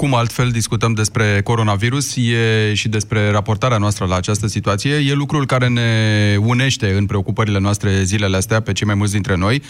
[0.00, 4.94] cum altfel discutăm despre coronavirus, e și despre raportarea noastră la această situație.
[4.94, 9.36] E lucrul care ne unește în preocupările noastre zilele astea pe cei mai mulți dintre
[9.36, 9.62] noi.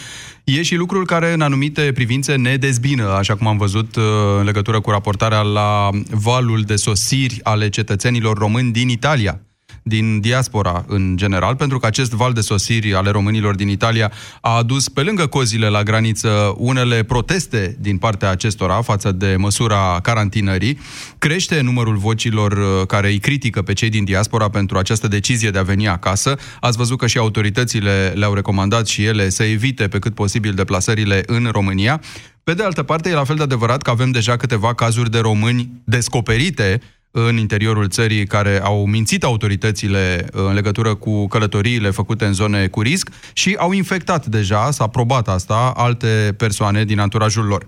[0.43, 4.03] E și lucrul care în anumite privințe ne dezbină, așa cum am văzut uh,
[4.39, 9.41] în legătură cu raportarea la valul de sosiri ale cetățenilor români din Italia
[9.83, 14.11] din diaspora în general, pentru că acest val de sosiri ale românilor din Italia
[14.41, 19.99] a adus pe lângă cozile la graniță unele proteste din partea acestora față de măsura
[20.01, 20.79] carantinării.
[21.17, 25.57] Crește numărul vocilor uh, care îi critică pe cei din diaspora pentru această decizie de
[25.57, 26.37] a veni acasă.
[26.59, 31.23] Ați văzut că și autoritățile le-au recomandat și ele să evite pe cât posibil deplasările
[31.25, 32.01] în România.
[32.43, 35.19] Pe de altă parte, e la fel de adevărat că avem deja câteva cazuri de
[35.19, 42.25] români descoperite în interiorul țării care au mințit autoritățile uh, în legătură cu călătoriile făcute
[42.25, 47.45] în zone cu risc și au infectat deja, s-a probat asta, alte persoane din anturajul
[47.45, 47.67] lor.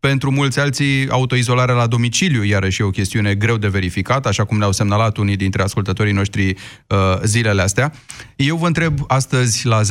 [0.00, 4.58] Pentru mulți alții, autoizolarea la domiciliu, iarăși e o chestiune greu de verificat, așa cum
[4.58, 6.56] ne-au semnalat unii dintre ascultătorii noștri uh,
[7.24, 7.92] zilele astea.
[8.36, 9.86] Eu vă întreb astăzi la 0372069599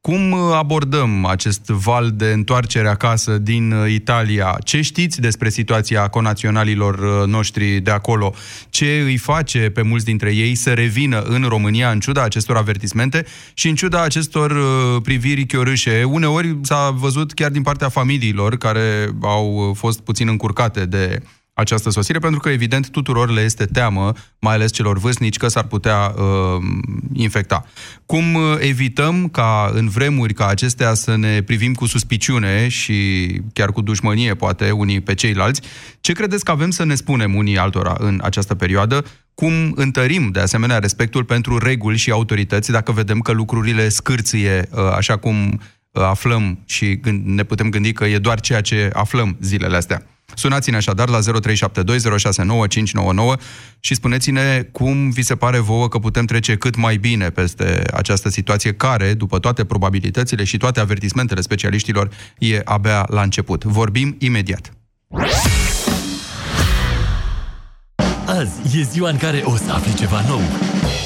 [0.00, 4.58] cum uh, abordăm acest val de întoarcere acasă din uh, Italia?
[4.64, 8.34] Ce știți despre situația conaționalilor uh, noștri de acolo?
[8.70, 13.24] Ce îi face pe mulți dintre ei să revină în România în ciuda acestor avertismente
[13.54, 14.60] și în ciuda acestor
[15.02, 16.04] priviri chiorâșe?
[16.04, 21.22] Uneori s-a văzut chiar din partea familiilor care au fost puțin încurcate de
[21.56, 25.64] această sosire, pentru că, evident, tuturor le este teamă, mai ales celor vârstnici, că s-ar
[25.64, 26.62] putea uh,
[27.12, 27.64] infecta.
[28.06, 33.72] Cum uh, evităm ca în vremuri ca acestea să ne privim cu suspiciune și chiar
[33.72, 35.60] cu dușmănie, poate, unii pe ceilalți?
[36.00, 39.04] Ce credeți că avem să ne spunem unii altora în această perioadă?
[39.34, 44.78] Cum întărim, de asemenea, respectul pentru reguli și autorități dacă vedem că lucrurile scârție, uh,
[44.96, 49.76] așa cum uh, aflăm și ne putem gândi că e doar ceea ce aflăm zilele
[49.76, 50.06] astea?
[50.34, 51.22] Sunați-ne așadar la 0372069599
[53.80, 58.28] și spuneți-ne cum vi se pare vouă că putem trece cât mai bine peste această
[58.28, 63.64] situație care, după toate probabilitățile și toate avertismentele specialiștilor, e abia la început.
[63.64, 64.72] Vorbim imediat.
[68.26, 70.40] Azi e ziua în care o să afli ceva nou.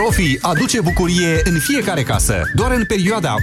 [0.00, 2.42] Profi aduce bucurie în fiecare casă.
[2.54, 3.34] Doar în perioada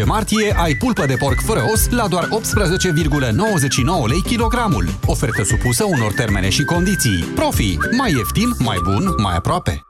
[0.00, 2.30] 11-15 martie ai pulpă de porc fără os la doar 18,99
[4.08, 4.88] lei kilogramul.
[5.06, 7.24] Ofertă supusă unor termene și condiții.
[7.34, 9.89] Profi, mai ieftin, mai bun, mai aproape.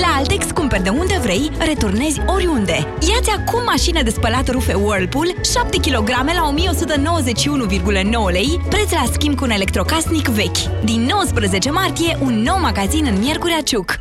[0.00, 2.94] La Altex cumperi de unde vrei, returnezi oriunde.
[3.12, 9.36] Iați acum mașină de spălat rufe Whirlpool, 7 kg la 1191,9 lei, preț la schimb
[9.36, 10.84] cu un electrocasnic vechi.
[10.84, 13.98] Din 19 martie, un nou magazin în Miercurea Ciuc.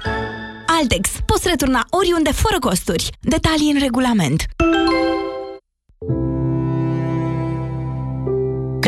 [0.66, 1.10] Altex.
[1.26, 3.10] Poți returna oriunde fără costuri.
[3.20, 4.46] Detalii în regulament.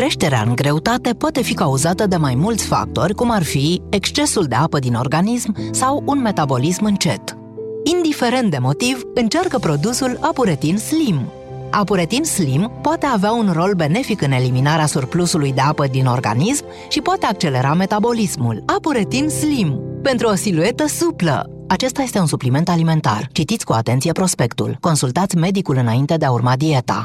[0.06, 4.54] Creșterea în greutate poate fi cauzată de mai mulți factori, cum ar fi excesul de
[4.54, 7.36] apă din organism sau un metabolism încet.
[7.94, 11.32] Indiferent de motiv, încearcă produsul Apuretin Slim.
[11.70, 17.00] Apuretin Slim poate avea un rol benefic în eliminarea surplusului de apă din organism și
[17.00, 18.62] poate accelera metabolismul.
[18.76, 21.50] Apuretin Slim pentru o siluetă suplă.
[21.68, 23.28] Acesta este un supliment alimentar.
[23.32, 24.76] Citiți cu atenție prospectul.
[24.80, 27.04] Consultați medicul înainte de a urma dieta.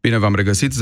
[0.00, 0.78] Bine v-am regăsit, 0372069599,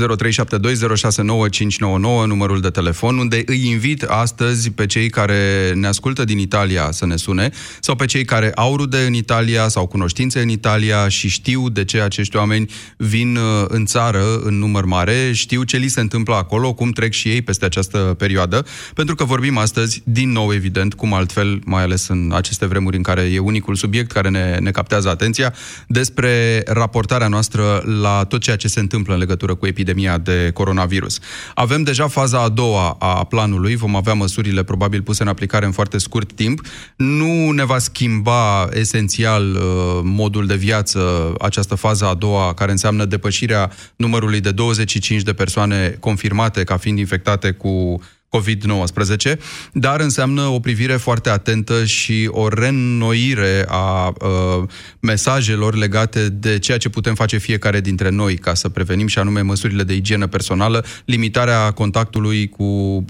[2.25, 7.05] numărul de telefon, unde îi invit astăzi pe cei care ne ascultă din Italia să
[7.05, 11.29] ne sune, sau pe cei care au rude în Italia sau cunoștințe în Italia și
[11.29, 15.87] știu de ce acești oameni vin uh, în țară în număr mare, știu ce li
[15.87, 20.31] se întâmplă acolo, cum trec și ei peste această perioadă, pentru că vorbim astăzi, din
[20.31, 24.29] nou evident, cum altfel, mai ales în aceste vremuri în care e unicul subiect care
[24.29, 25.53] ne, ne captează atenția,
[25.87, 31.19] despre raportarea noastră la tot ceea ce se întâmplă în legătură cu epidemia de coronavirus.
[31.53, 35.71] Avem deja faza a doua a planului, vom avea măsurile probabil puse în aplicare în
[35.71, 36.61] foarte scurt timp.
[36.95, 39.61] Nu ne va schimba esențial uh,
[40.03, 45.97] modul de viață această fază a doua, care înseamnă depășirea numărului de 25 de persoane
[45.99, 48.01] confirmate ca fiind infectate cu
[48.39, 49.37] COVID-19,
[49.73, 54.63] dar înseamnă o privire foarte atentă și o reînnoire a uh,
[54.99, 59.41] mesajelor legate de ceea ce putem face fiecare dintre noi ca să prevenim și anume
[59.41, 63.03] măsurile de igienă personală, limitarea contactului cu uh,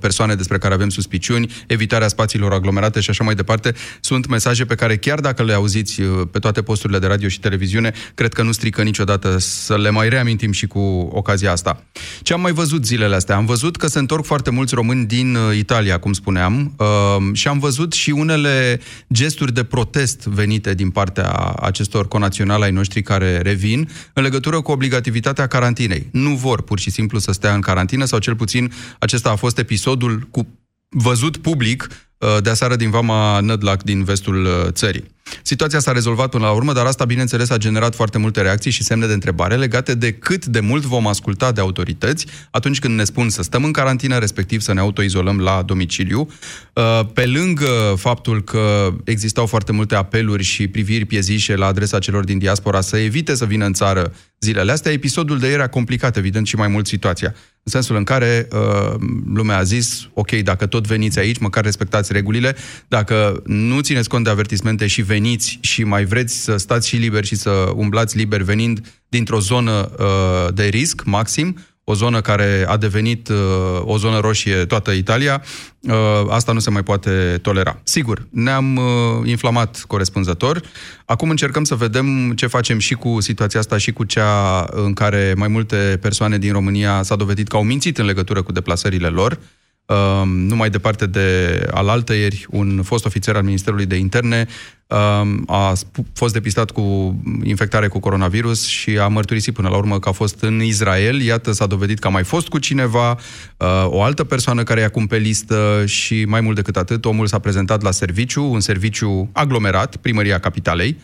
[0.00, 3.74] persoane despre care avem suspiciuni, evitarea spațiilor aglomerate și așa mai departe.
[4.00, 7.40] Sunt mesaje pe care chiar dacă le auziți uh, pe toate posturile de radio și
[7.40, 10.78] televiziune, cred că nu strică niciodată să le mai reamintim și cu
[11.12, 11.82] ocazia asta.
[12.22, 13.36] Ce am mai văzut zilele astea?
[13.36, 16.86] Am văzut că se întorc foarte mulți români din uh, Italia, cum spuneam, uh,
[17.32, 18.80] și am văzut și unele
[19.12, 21.30] gesturi de protest venite din partea
[21.60, 26.08] acestor conaționali ai noștri care revin în legătură cu obligativitatea carantinei.
[26.12, 29.58] Nu vor pur și simplu să stea în carantină sau cel puțin acesta a fost
[29.58, 30.46] episodul cu
[30.88, 32.07] văzut public uh,
[32.42, 35.16] de aseară din Vama Nădlac din vestul țării.
[35.42, 38.82] Situația s-a rezolvat până la urmă, dar asta, bineînțeles, a generat foarte multe reacții și
[38.82, 43.04] semne de întrebare legate de cât de mult vom asculta de autorități atunci când ne
[43.04, 46.28] spun să stăm în carantină, respectiv să ne autoizolăm la domiciliu.
[46.72, 52.24] Uh, pe lângă faptul că existau foarte multe apeluri și priviri piezișe la adresa celor
[52.24, 56.16] din diaspora să evite să vină în țară zilele astea, episodul de ieri a complicat,
[56.16, 57.34] evident, și mai mult situația.
[57.62, 58.94] În sensul în care uh,
[59.34, 62.56] lumea a zis, ok, dacă tot veniți aici, măcar respectați regulile,
[62.88, 66.96] dacă nu țineți cont de avertismente și veniți veniți și mai vreți să stați și
[66.96, 72.64] liber și să umblați liber venind dintr-o zonă uh, de risc maxim, o zonă care
[72.68, 73.36] a devenit uh,
[73.80, 75.42] o zonă roșie toată Italia,
[75.80, 75.94] uh,
[76.28, 77.80] asta nu se mai poate tolera.
[77.82, 78.84] Sigur, ne-am uh,
[79.24, 80.60] inflamat corespunzător.
[81.04, 85.34] Acum încercăm să vedem ce facem și cu situația asta și cu cea în care
[85.36, 89.38] mai multe persoane din România s-a dovedit că au mințit în legătură cu deplasările lor.
[89.88, 94.46] Um, nu mai departe de alaltă ieri, un fost ofițer al Ministerului de Interne
[94.86, 95.72] um, a
[96.12, 100.42] fost depistat cu infectare cu coronavirus și a mărturisit până la urmă că a fost
[100.42, 101.20] în Israel.
[101.20, 104.84] Iată, s-a dovedit că a mai fost cu cineva, uh, o altă persoană care e
[104.84, 109.30] acum pe listă și mai mult decât atât, omul s-a prezentat la serviciu, un serviciu
[109.32, 110.96] aglomerat, primăria capitalei,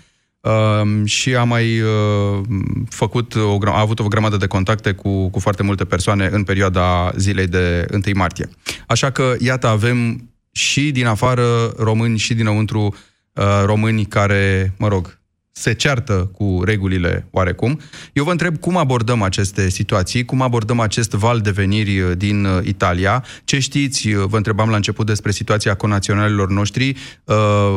[0.44, 2.40] Uh, și a mai uh,
[2.88, 7.12] făcut o, a avut o grămadă de contacte cu, cu foarte multe persoane în perioada
[7.16, 8.48] zilei de 1 martie.
[8.86, 12.94] Așa că, iată, avem și din afară români și dinăuntru
[13.32, 15.18] uh, români care, mă rog,
[15.56, 17.80] se ceartă cu regulile oarecum.
[18.12, 22.44] Eu vă întreb cum abordăm aceste situații, cum abordăm acest val de veniri uh, din
[22.44, 26.96] uh, Italia, ce știți, uh, vă întrebam la început despre situația conaționalilor noștri,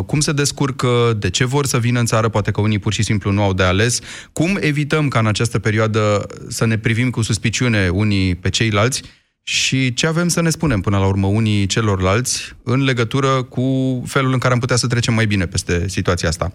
[0.06, 3.04] cum se descurcă, de ce vor să vină în țară, poate că unii pur și
[3.04, 4.00] simplu nu au de ales,
[4.34, 9.02] cum evităm ca în această perioadă să ne privim cu suspiciune unii pe ceilalți,
[9.50, 13.64] și ce avem să ne spunem până la urmă unii celorlalți în legătură cu
[14.06, 16.52] felul în care am putea să trecem mai bine peste situația asta.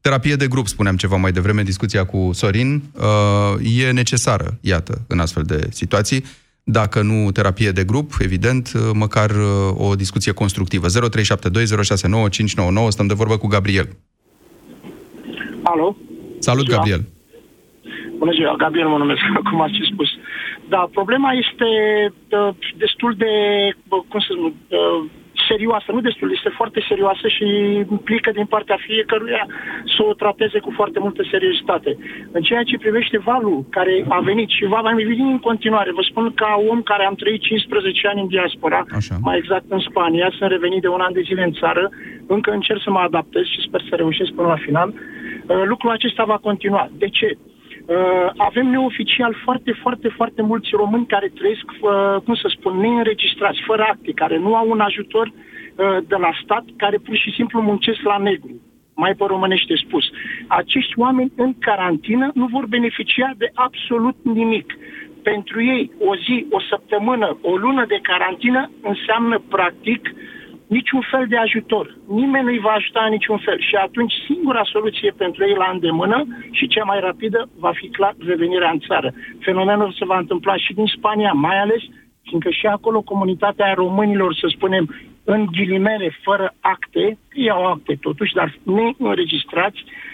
[0.00, 5.18] Terapie de grup, spuneam ceva mai devreme, discuția cu Sorin, uh, e necesară, iată, în
[5.18, 6.24] astfel de situații.
[6.62, 10.86] Dacă nu terapie de grup, evident, uh, măcar uh, o discuție constructivă.
[10.86, 10.92] 0372069599,
[12.88, 13.88] stăm de vorbă cu Gabriel.
[15.62, 15.96] Alo?
[16.38, 17.04] Salut, Bună Gabriel.
[18.18, 20.08] Bună ziua, Gabriel mă numesc, cum ați spus.
[20.74, 21.68] Da, problema este
[22.38, 23.34] uh, destul de,
[23.88, 25.00] uh, cum să spun, uh,
[25.48, 27.46] serioasă, nu destul, este foarte serioasă și
[27.96, 29.44] implică din partea fiecăruia
[29.94, 31.90] să o trateze cu foarte multă seriozitate.
[32.36, 36.04] În ceea ce privește valul care a venit și va mai veni în continuare, vă
[36.10, 39.14] spun ca om care am trăit 15 ani în diaspora, Așa.
[39.20, 41.90] mai exact în Spania, sunt revenit de un an de zile în țară,
[42.26, 44.88] încă încerc să mă adaptez și sper să reușesc până la final.
[44.92, 46.88] Uh, lucrul acesta va continua.
[46.98, 47.28] De ce?
[47.86, 53.60] Uh, avem neoficial foarte, foarte, foarte mulți români care trăiesc, uh, cum să spun, neînregistrați,
[53.66, 57.60] fără acte, care nu au un ajutor uh, de la stat, care pur și simplu
[57.60, 58.60] muncesc la negru
[59.02, 60.04] mai pe românește spus.
[60.46, 64.68] Acești oameni în carantină nu vor beneficia de absolut nimic.
[65.22, 70.02] Pentru ei, o zi, o săptămână, o lună de carantină înseamnă, practic,
[70.76, 71.96] niciun fel de ajutor.
[72.08, 73.58] Nimeni nu-i va ajuta în niciun fel.
[73.68, 76.18] Și atunci singura soluție pentru ei la îndemână
[76.50, 79.12] și cea mai rapidă va fi clar revenirea în țară.
[79.38, 81.82] Fenomenul se va întâmpla și din Spania, mai ales
[82.22, 84.84] fiindcă și acolo comunitatea românilor, să spunem,
[85.24, 90.09] în ghilimele, fără acte, iau acte totuși, dar neînregistrați, Uh,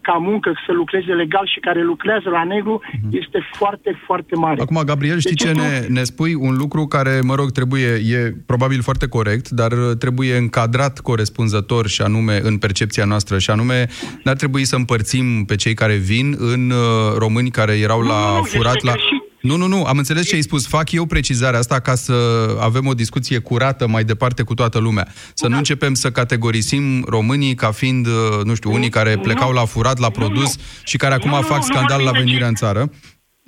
[0.00, 3.10] ca muncă să lucreze legal și care lucrează la negru uh-huh.
[3.10, 4.60] este foarte, foarte mare.
[4.60, 6.34] Acum, Gabriel, știi deci, ce ne, ne spui?
[6.34, 12.02] Un lucru care, mă rog, trebuie, e probabil foarte corect, dar trebuie încadrat corespunzător și
[12.02, 13.86] anume în percepția noastră și anume
[14.24, 16.76] n-ar trebui să împărțim pe cei care vin în uh,
[17.18, 18.92] români care erau nu, la nu, furat la...
[18.92, 20.68] Și nu, nu, nu, am înțeles ce ai spus.
[20.68, 22.12] Fac eu precizarea asta ca să
[22.60, 25.06] avem o discuție curată mai departe cu toată lumea.
[25.34, 29.64] Să nu începem să categorisim românii ca fiind, uh, nu știu, unii care plecau la
[29.64, 32.90] furat, la produs și care acum fac scandal la venirea în țară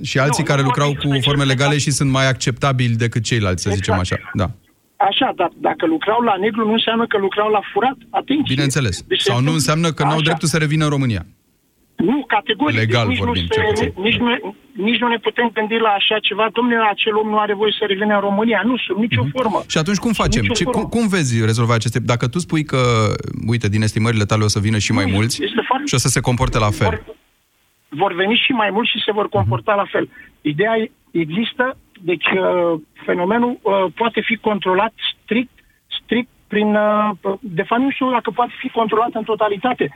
[0.03, 3.95] și alții care lucrau cu forme legale și sunt mai acceptabili decât ceilalți, să zicem
[3.95, 4.17] așa.
[4.35, 4.51] Da.
[4.97, 7.97] Așa, dar dacă lucrau la negru, nu înseamnă că lucrau la furat.
[8.11, 8.55] Atenție.
[8.55, 9.03] Bineînțeles.
[9.03, 11.27] Deci Sau nu înseamnă că n-au dreptul să revină în România.
[11.97, 12.79] Nu, categoric.
[12.79, 16.49] Legal nici vorbim, nu se, nici, nu, nici nu ne putem gândi la așa ceva.
[16.53, 18.63] Domnule, acel om nu are voie să revină în România.
[18.65, 19.33] Nu, sub nicio uh-huh.
[19.33, 19.63] formă.
[19.69, 20.43] Și atunci cum facem?
[20.43, 22.01] Ce, cum, cum vezi rezolva aceste...
[22.01, 22.81] Dacă tu spui că,
[23.47, 25.87] uite, din estimările tale o să vină și mai nu, mulți foarte...
[25.87, 26.89] și o să se comporte la fel.
[26.89, 27.05] Vor,
[27.89, 29.83] vor veni și mai mulți și se vor comporta uh-huh.
[29.83, 30.09] la fel.
[30.41, 30.75] Ideea
[31.11, 35.53] există, deci uh, fenomenul uh, poate fi controlat strict,
[36.03, 36.75] strict prin...
[36.75, 39.95] Uh, de fapt, nu știu dacă poate fi controlat în totalitate.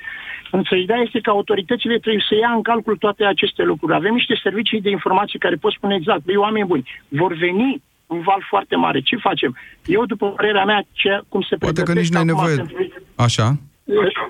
[0.50, 3.94] Însă ideea este că autoritățile trebuie să ia în calcul toate aceste lucruri.
[3.94, 8.20] Avem niște servicii de informații care pot spune exact, băi, oameni buni, vor veni un
[8.20, 9.00] val foarte mare.
[9.00, 9.56] Ce facem?
[9.84, 12.56] Eu, după părerea mea, ce, cum se Poate că nici nu ai nevoie.
[12.56, 12.92] Pentru...
[13.14, 13.46] Așa?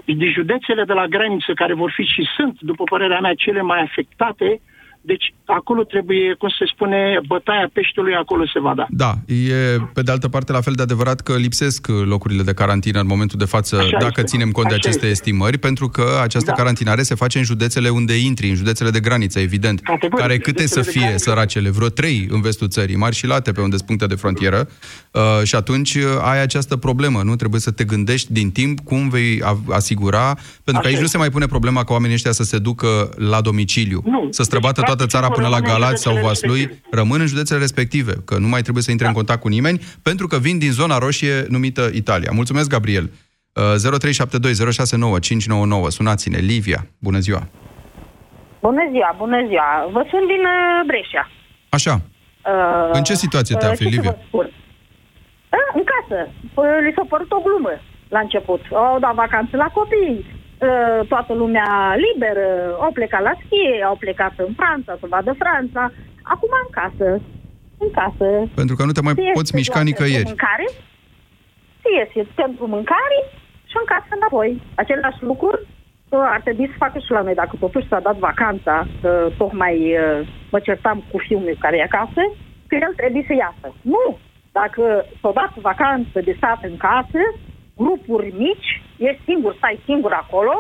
[0.05, 3.81] De județele de la graniță, care vor fi și sunt, după părerea mea, cele mai
[3.81, 4.61] afectate,
[5.01, 8.87] deci acolo trebuie, cum se spune, bătaia peștelui acolo se va da.
[8.91, 13.01] Da, e pe de altă parte la fel de adevărat că lipsesc locurile de carantină
[13.01, 14.23] în momentul de față, Așa dacă este.
[14.23, 15.21] ținem cont Așa de aceste este.
[15.21, 16.57] estimări, pentru că această da.
[16.57, 20.67] carantinare se face în județele unde intri, în județele de graniță, evident, Categoric, care câte
[20.67, 24.07] să fie săracele, vreo trei în vestul țării, mari și late pe unde sunt puncte
[24.07, 24.69] de frontieră,
[25.13, 27.37] uh, și atunci uh, ai această problemă, nu?
[27.37, 31.03] Trebuie să te gândești din timp cum vei asigura, pentru Așa că aici este.
[31.03, 34.29] nu se mai pune problema ca oamenii ăștia să se ducă la domiciliu, nu.
[34.31, 38.39] să străbată deci, toată țara până la Galați sau Vaslui, rămân în județele respective, că
[38.39, 39.11] nu mai trebuie să intre da.
[39.11, 42.31] în contact cu nimeni, pentru că vin din zona roșie numită Italia.
[42.35, 43.11] Mulțumesc, Gabriel.
[43.11, 43.13] 0372069599.
[45.71, 46.39] Uh, Sunați-ne.
[46.39, 47.43] Livia, bună ziua.
[48.61, 49.89] Bună ziua, bună ziua.
[49.93, 51.31] Vă sunt din uh, Breșa.
[51.69, 51.95] Așa.
[51.95, 54.17] Uh, în ce situație te afli, Livia?
[54.31, 54.47] Uh,
[55.75, 56.19] în casă.
[56.85, 57.75] Li s-a părut o glumă
[58.09, 58.61] la început.
[58.73, 60.40] Au dat vacanțe la copii Uh,
[61.09, 62.47] toată lumea liberă,
[62.81, 67.09] au plecat la schie, au plecat în Franța să vadă Franța, acum în casă,
[67.79, 68.27] în casă.
[68.55, 70.31] Pentru că nu te mai se poți mișca nicăieri.
[70.33, 70.67] Mâncare,
[71.83, 73.19] se iese pentru mâncare
[73.71, 74.51] și în casă înapoi.
[74.83, 78.87] Același lucru uh, ar trebui să facă și la noi, dacă totuși s-a dat vacanța,
[79.03, 82.23] că tocmai uh, mă certam cu fiul care e acasă,
[82.69, 83.69] că el trebuie să iasă.
[83.95, 84.19] Nu!
[84.53, 87.21] Dacă s-a dat vacanță de stat în casă,
[87.77, 88.71] grupuri mici,
[89.09, 90.55] ești singur, stai singur acolo,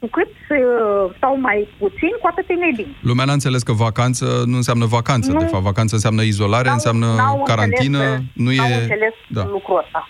[0.00, 2.92] cu cât uh, stau mai puțin, cu atât e mai bine.
[3.02, 5.32] Lumea n-a înțeles că vacanță nu înseamnă vacanță.
[5.32, 7.06] Nu, de fapt, vacanță înseamnă izolare, înseamnă
[7.44, 7.98] carantină.
[7.98, 8.80] Înțeles, nu e...
[8.80, 9.44] înțeles da.
[9.44, 10.08] lucrul ăsta.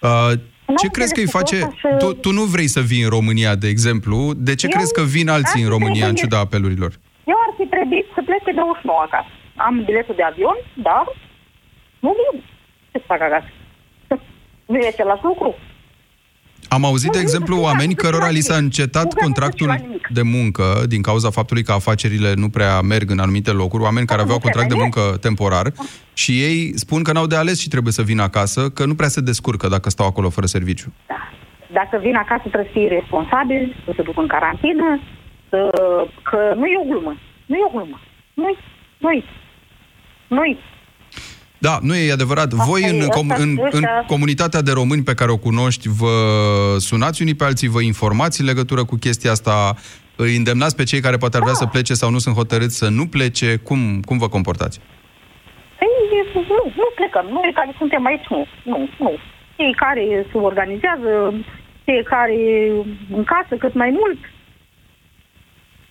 [0.00, 0.32] Uh,
[0.76, 1.56] ce crezi că îi face...
[1.98, 4.16] Tu, tu nu vrei să vii în România, de exemplu.
[4.36, 6.92] De ce Eu crezi că vin alții în România, în ciuda apelurilor?
[7.32, 9.32] Eu ar fi trebuit să plec pe 29 acasă.
[9.56, 11.04] Am biletul de avion, dar
[12.04, 12.42] nu vin.
[12.90, 13.50] Ce să fac acasă?
[14.66, 15.54] Nu e același lucru.
[16.76, 19.70] Am auzit, de exemplu, oameni cărora li s-a încetat contractul
[20.08, 24.20] de muncă din cauza faptului că afacerile nu prea merg în anumite locuri, oameni care
[24.20, 25.72] aveau contract de muncă temporar
[26.12, 29.08] și ei spun că n-au de ales și trebuie să vină acasă, că nu prea
[29.08, 30.92] se descurcă dacă stau acolo fără serviciu.
[31.06, 31.32] Da.
[31.72, 35.00] Dacă vin acasă trebuie să fie responsabil, să se ducă în carantină,
[35.48, 35.58] să...
[36.22, 37.16] că nu e o glumă.
[37.46, 38.00] Nu e o glumă.
[38.34, 38.58] Nu-i.
[38.98, 39.24] Nu-i.
[40.28, 40.58] Nu-i.
[41.66, 42.52] Da, nu e adevărat.
[42.52, 46.14] Asta Voi, în, com- în, în comunitatea de români pe care o cunoști, vă
[46.78, 49.74] sunați unii pe alții, vă informați în legătură cu chestia asta,
[50.16, 51.62] îi îndemnați pe cei care poate ar vrea da.
[51.62, 53.56] să plece sau nu sunt hotărâți să nu plece.
[53.56, 54.80] Cum, cum vă comportați?
[55.80, 57.26] Ei, nu, nu plecăm.
[57.30, 58.46] Noi care suntem aici, nu.
[58.62, 59.12] Nu, nu.
[59.56, 61.34] Cei care se organizează,
[61.84, 62.36] fiecare
[63.16, 64.18] în casă cât mai mult,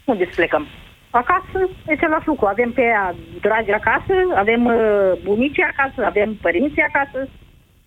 [0.06, 0.68] nu desplecăm.
[1.10, 2.46] Acasă e același lucru.
[2.46, 7.30] Avem pe ea dragi acasă, avem uh, bunicii acasă, avem părinții acasă.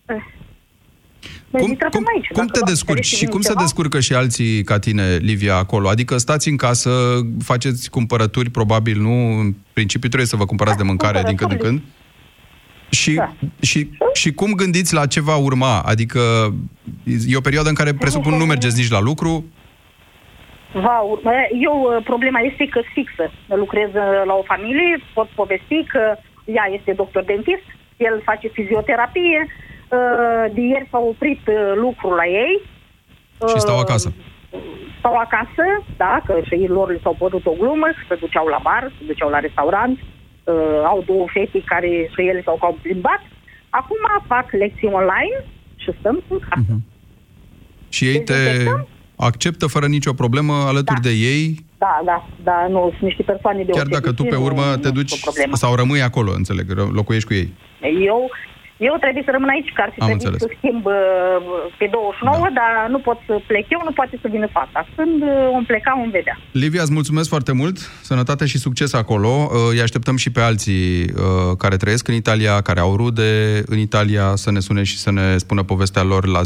[0.07, 0.25] Uh.
[1.50, 3.55] Cum, cum, aici, cum te descurci și cum ceva?
[3.55, 5.88] se descurcă și alții ca tine, Livia, acolo?
[5.88, 6.91] Adică stați în casă,
[7.43, 9.38] faceți cumpărături, probabil, nu?
[9.38, 11.83] În principiu trebuie să vă cumpărați da, de mâncare din când în când?
[12.91, 13.35] Și, Da.
[13.61, 15.81] și, și cum gândiți la ce va urma?
[15.81, 16.21] Adică
[17.26, 19.45] e o perioadă în care presupun nu mergeți nici la lucru,
[20.73, 21.33] Va urma.
[21.61, 23.31] Eu, uh, problema este că fixă.
[23.47, 29.41] Lucrez uh, la o familie, pot povesti că ea este doctor dentist, el face fizioterapie,
[29.47, 32.61] uh, de ieri s-a oprit uh, lucrul la ei.
[33.49, 34.12] și stau Uh, acasă.
[34.99, 35.64] Stau acasă,
[35.97, 39.05] da, că și lor li s-au părut o glumă, că se duceau la bar, se
[39.07, 43.23] duceau la restaurant, uh, au două fete care și ele s-au cam plimbat.
[43.71, 45.45] Acum fac lecții online
[45.76, 46.75] și stăm în casă.
[47.88, 48.87] Și ei te Dezinfectăm?
[49.25, 51.09] Acceptă fără nicio problemă alături Da.
[51.09, 54.62] de ei, Da, da, da, nu, sunt niște persoane de chiar dacă tu pe urmă
[54.81, 55.12] te duci
[55.52, 57.52] sau rămâi acolo, înțeleg, ră- locuiești cu ei.
[58.07, 58.31] Eu,
[58.89, 60.41] eu trebuie să rămân aici, că ar fi Am trebuit înțeles.
[60.47, 60.93] să schimb uh,
[61.79, 62.49] pe 29, Da.
[62.61, 64.81] dar nu pot să plec eu, nu poate să vină fata.
[64.97, 66.37] Când uh, om pleca, om vedea.
[66.62, 67.77] Livia, îți mulțumesc foarte mult,
[68.11, 69.29] sănătate și succes acolo.
[69.29, 73.31] Uh, Îi așteptăm și pe alții uh, care trăiesc în Italia, care au rude
[73.67, 76.45] în Italia, să ne sune și să ne spună povestea lor la 0372069599.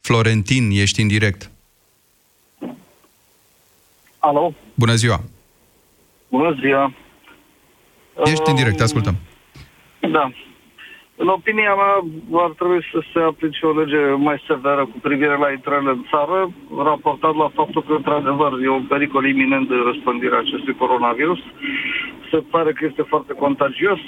[0.00, 1.50] Florentin, ești în direct.
[4.18, 5.20] Alo, Bună ziua!
[6.28, 6.94] bună ziua.
[8.24, 9.16] Ești în direct, te ascultăm.
[10.10, 10.30] Da.
[11.16, 11.92] În opinia mea,
[12.44, 16.38] ar trebui să se aplice o lege mai severă cu privire la intrările în țară,
[16.88, 21.38] raportat la faptul că, într-adevăr, e un pericol iminent de răspândire a acestui coronavirus.
[22.30, 24.00] Se pare că este foarte contagios.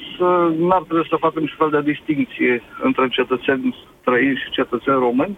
[0.69, 5.37] N-ar trebui să facem niciun fel de distinție între cetățeni străini și cetățeni români,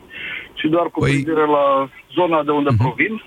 [0.59, 1.67] ci doar cu Păi- privire la
[2.19, 3.23] zona de unde provin.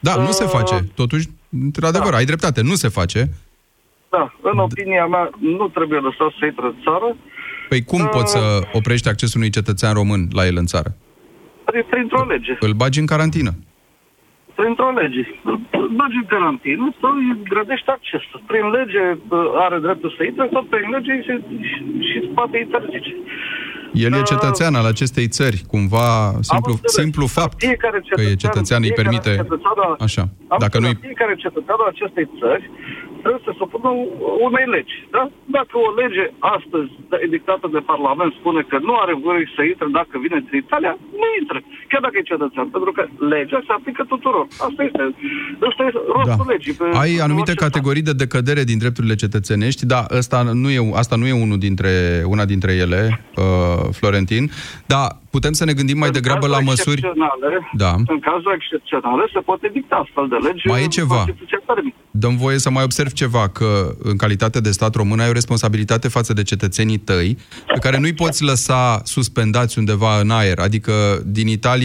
[0.00, 0.76] Da, nu se Uh, face.
[0.94, 1.26] Totuși,
[1.66, 3.20] într-adevăr, ai dreptate, nu se face.
[4.10, 7.16] Da, în opinia mea, nu trebuie lăsat să intre în țară.
[7.68, 10.90] Păi cum poți să oprești accesul unui cetățean român la el în țară?
[11.64, 12.56] Prin- Printr-o lege.
[12.60, 13.50] Îl bagi în carantină.
[14.54, 15.22] Printr-o lege.
[15.44, 18.42] Îl îl bagi în carantină sau îi grădești accesul.
[18.46, 21.32] Prin lege bă, are dreptul să intre, sau prin lege și,
[21.70, 23.12] și, și poate interzice.
[23.92, 26.08] El e Uh, cetățean al acestei țări, cumva
[26.50, 26.94] simplu, înțeles.
[27.00, 29.30] simplu fapt Fiecare că e cetățean îi fiecare permite...
[29.42, 30.24] cetățean a- Așa,
[30.54, 30.96] am dacă spus, nu-i...
[31.08, 32.64] Fiecare cetățean al acestei țări
[33.22, 33.90] trebuie să se supună
[34.46, 34.96] unei legi.
[35.10, 35.22] Da?
[35.44, 36.90] Dacă o lege astăzi
[37.28, 41.26] dictată de Parlament spune că nu are voie să intre dacă vine din Italia, nu
[41.40, 41.58] intre.
[41.90, 42.66] Chiar dacă e cetățean.
[42.76, 43.02] Pentru că
[43.34, 44.46] legea se aplică tuturor.
[44.66, 45.02] Asta este,
[45.70, 46.52] asta este rostul Da.
[46.52, 46.72] legii.
[46.72, 50.90] Pe, Ai pe anumite orice categorii de decădere din drepturile cetățenești, da, asta nu e,
[50.94, 53.44] asta nu e unul dintre, una dintre ele, uh,
[53.92, 54.50] Florentin,
[54.86, 56.98] dar putem să ne gândim mai În degrabă la cazuri măsuri...
[56.98, 57.92] excepționale, Da.
[58.14, 60.66] În cazuri excepționale se poate dicta astfel de legi.
[60.66, 61.14] Mai e ceva.
[61.14, 61.96] Constituția permite.
[62.10, 66.08] Dăm voie să mai observ ceva, că în calitate de stat român ai o responsabilitate
[66.08, 70.58] față de cetățenii tăi, pe care nu-i poți lăsa suspendați undeva în aer.
[70.58, 70.92] Adică
[71.26, 71.77] din Italia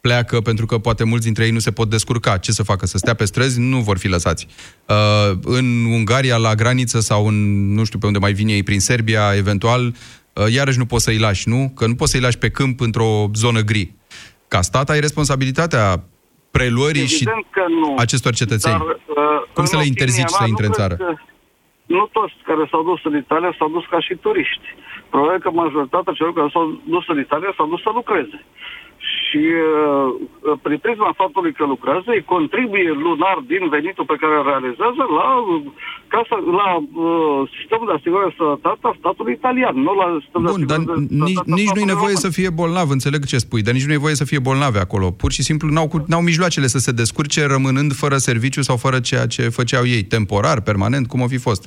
[0.00, 2.36] pleacă pentru că poate mulți dintre ei nu se pot descurca.
[2.36, 2.86] Ce să facă?
[2.86, 3.60] Să stea pe străzi?
[3.60, 4.46] Nu vor fi lăsați.
[4.88, 7.34] Uh, în Ungaria, la graniță sau în,
[7.74, 11.18] nu știu pe unde mai vine ei, prin Serbia, eventual, uh, iarăși nu poți să-i
[11.18, 11.72] lași, nu?
[11.76, 13.92] Că nu poți să-i lași pe câmp într-o zonă gri.
[14.48, 16.04] Ca stat ai responsabilitatea
[16.50, 17.94] preluării și Evident că nu.
[17.98, 18.78] acestor cetățeni.
[18.78, 18.96] Dar, uh,
[19.54, 20.94] Cum în să le opinia interzici mea, să nu intre în cred țară?
[21.04, 21.20] că-
[21.98, 24.66] Nu toți care s-au dus în Italia s-au dus ca și turiști.
[25.12, 28.38] Probabil că majoritatea celor care s-au dus în Italia s-au dus să lucreze.
[29.36, 34.44] Și uh, prin prisma faptului că lucrează, îi contribuie lunar din venitul pe care îl
[34.52, 35.62] realizează la, uh,
[36.14, 40.60] casa, la uh, sistemul de asigurare de sănătate a statului italian, nu la sistemul Bun,
[40.60, 42.24] de dar asigurare de nici, sănătate a nici nu-i statului nevoie român.
[42.26, 45.06] să fie bolnav, înțeleg ce spui, dar nici nu e voie să fie bolnavi acolo.
[45.22, 48.98] Pur și simplu n-au, cu- n-au mijloacele să se descurce rămânând fără serviciu sau fără
[49.08, 51.62] ceea ce făceau ei, temporar, permanent, cum o fi fost.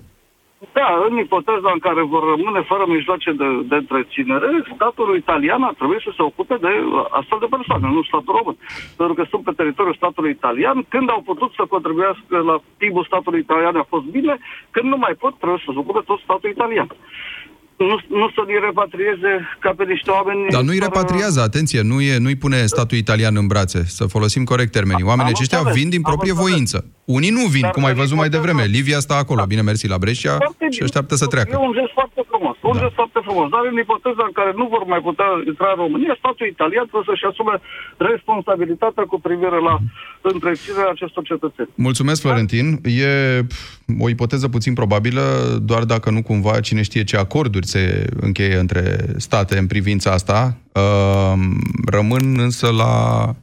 [0.79, 5.73] Da, în ipoteza în care vor rămâne fără mijloace de, de întreținere, statul italian ar
[5.73, 6.71] trebui să se ocupe de
[7.19, 8.57] astfel de persoane, nu statul român.
[8.97, 13.39] Pentru că sunt pe teritoriul statului italian, când au putut să contribuiască la PIB-ul statului
[13.39, 14.37] italian a fost bine,
[14.71, 16.89] când nu mai pot, trebuie să se ocupe tot statul italian.
[17.79, 20.39] Nu, nu să-i repatrieze ca pe niște oameni...
[20.55, 24.43] Dar nu-i fără- repatriază, atenție, nu e, nu-i pune statul italian în brațe, să folosim
[24.43, 25.03] corect termenii.
[25.11, 26.49] Oamenii Am aceștia înțeles, vin din am proprie înțeles.
[26.51, 26.77] voință.
[27.17, 28.63] Unii nu vin, Dar cum ai în văzut mai ipoteza- devreme.
[28.77, 30.83] Livia stă acolo, bine mersi la Brescia Foarte și bine.
[30.87, 31.49] așteaptă să treacă.
[31.53, 32.55] E un gest foarte frumos.
[32.71, 32.81] Un Da.
[32.83, 33.47] gest foarte frumos.
[33.55, 37.09] Dar în ipoteza în care nu vor mai putea intra în România, statul italian trebuie
[37.11, 37.55] să-și asume
[38.13, 39.75] responsabilitatea cu privire la
[40.31, 41.69] întreținerea acestor cetățeni.
[41.87, 42.67] Mulțumesc, Florentin.
[43.05, 43.09] E
[43.51, 43.59] pf,
[44.05, 45.23] o ipoteză puțin probabilă,
[45.69, 50.57] doar dacă nu cumva cine știe ce acorduri se încheie între state în privința asta.
[50.71, 51.33] Uh,
[51.85, 53.35] Rămân însă la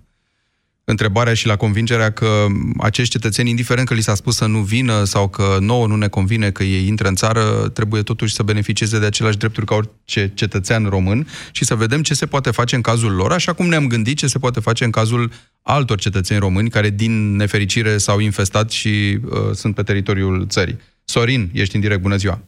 [0.89, 2.47] întrebarea și la convingerea că
[2.79, 6.09] acești cetățeni, indiferent că li s-a spus să nu vină sau că nouă nu ne
[6.09, 10.33] convine că ei intră în țară, trebuie totuși să beneficieze de aceleași drepturi ca orice
[10.35, 13.87] cetățean român și să vedem ce se poate face în cazul lor, așa cum ne-am
[13.87, 15.31] gândit ce se poate face în cazul
[15.63, 20.79] altor cetățeni români care, din nefericire, s-au infestat și uh, sunt pe teritoriul țării.
[21.05, 22.41] Sorin, ești în direct, bună ziua!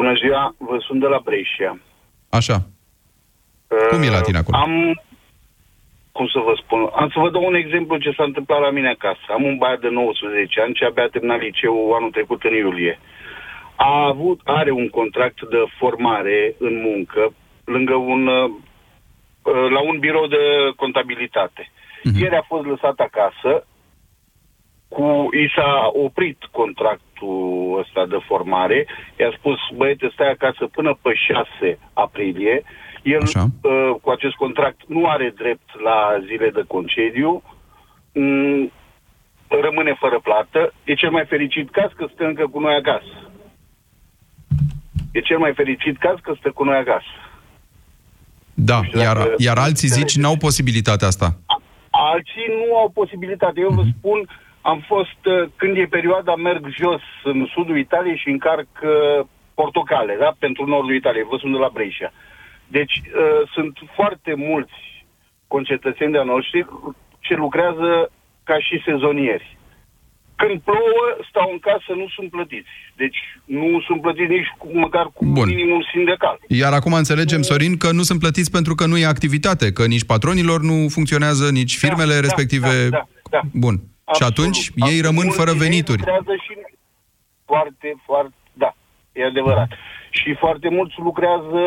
[0.00, 1.78] Bună ziua, vă sunt de la Brescia.
[2.28, 2.56] Așa.
[3.90, 4.56] Cum e la tine acolo?
[4.56, 4.72] Am,
[6.12, 8.88] cum să vă spun, am să vă dau un exemplu ce s-a întâmplat la mine
[8.88, 9.26] acasă.
[9.28, 12.98] Am un băiat de 19 ani ce abia a terminat liceu anul trecut în iulie.
[13.76, 17.32] A avut, are un contract de formare în muncă
[17.64, 18.50] lângă un, uh,
[19.70, 20.42] la un birou de
[20.76, 21.62] contabilitate.
[21.70, 22.20] Uh-huh.
[22.20, 23.66] Ieri a fost lăsat acasă,
[24.88, 28.86] cu, i s-a oprit contractul ăsta de formare,
[29.18, 32.62] i-a spus, băiete, stai acasă până pe 6 aprilie,
[33.02, 37.42] el uh, cu acest contract nu are drept la zile de concediu,
[38.12, 38.72] mm,
[39.48, 43.30] rămâne fără plată, e cel mai fericit caz că stă încă cu noi acasă.
[45.12, 47.14] E cel mai fericit caz că stă cu noi acasă.
[48.54, 51.36] Da, iar, iar alții zici n-au posibilitatea asta.
[51.90, 53.60] Alții nu au posibilitate.
[53.60, 53.74] Eu uh-huh.
[53.74, 53.94] vă mhm.
[53.98, 54.28] spun,
[54.72, 60.16] am fost, uh, când e perioada, merg jos în sudul Italiei și încarc uh, portocale,
[60.18, 60.30] da?
[60.38, 61.28] Pentru nordul Italiei.
[61.30, 62.12] Vă sunt de la Brescia.
[62.68, 64.78] Deci uh, sunt foarte mulți
[65.46, 66.66] concetățeni de-a noștri
[67.20, 68.10] ce lucrează
[68.44, 69.56] ca și sezonieri.
[70.36, 72.74] Când plouă, stau în casă, nu sunt plătiți.
[72.96, 75.48] Deci nu sunt plătiți nici cu, măcar cu Bun.
[75.48, 76.38] minimul sindical.
[76.48, 80.04] Iar acum înțelegem, Sorin, că nu sunt plătiți pentru că nu e activitate, că nici
[80.04, 82.88] patronilor nu funcționează, nici da, firmele da, respective...
[82.88, 83.40] Da, da, da.
[83.52, 83.74] Bun.
[84.08, 84.18] Absolut.
[84.18, 84.88] Și atunci Absolut.
[84.90, 86.02] ei rămân fără venituri.
[86.46, 86.54] Și
[87.44, 88.34] foarte, foarte...
[88.62, 88.70] Da,
[89.12, 89.70] e adevărat.
[90.10, 91.62] Și foarte mulți lucrează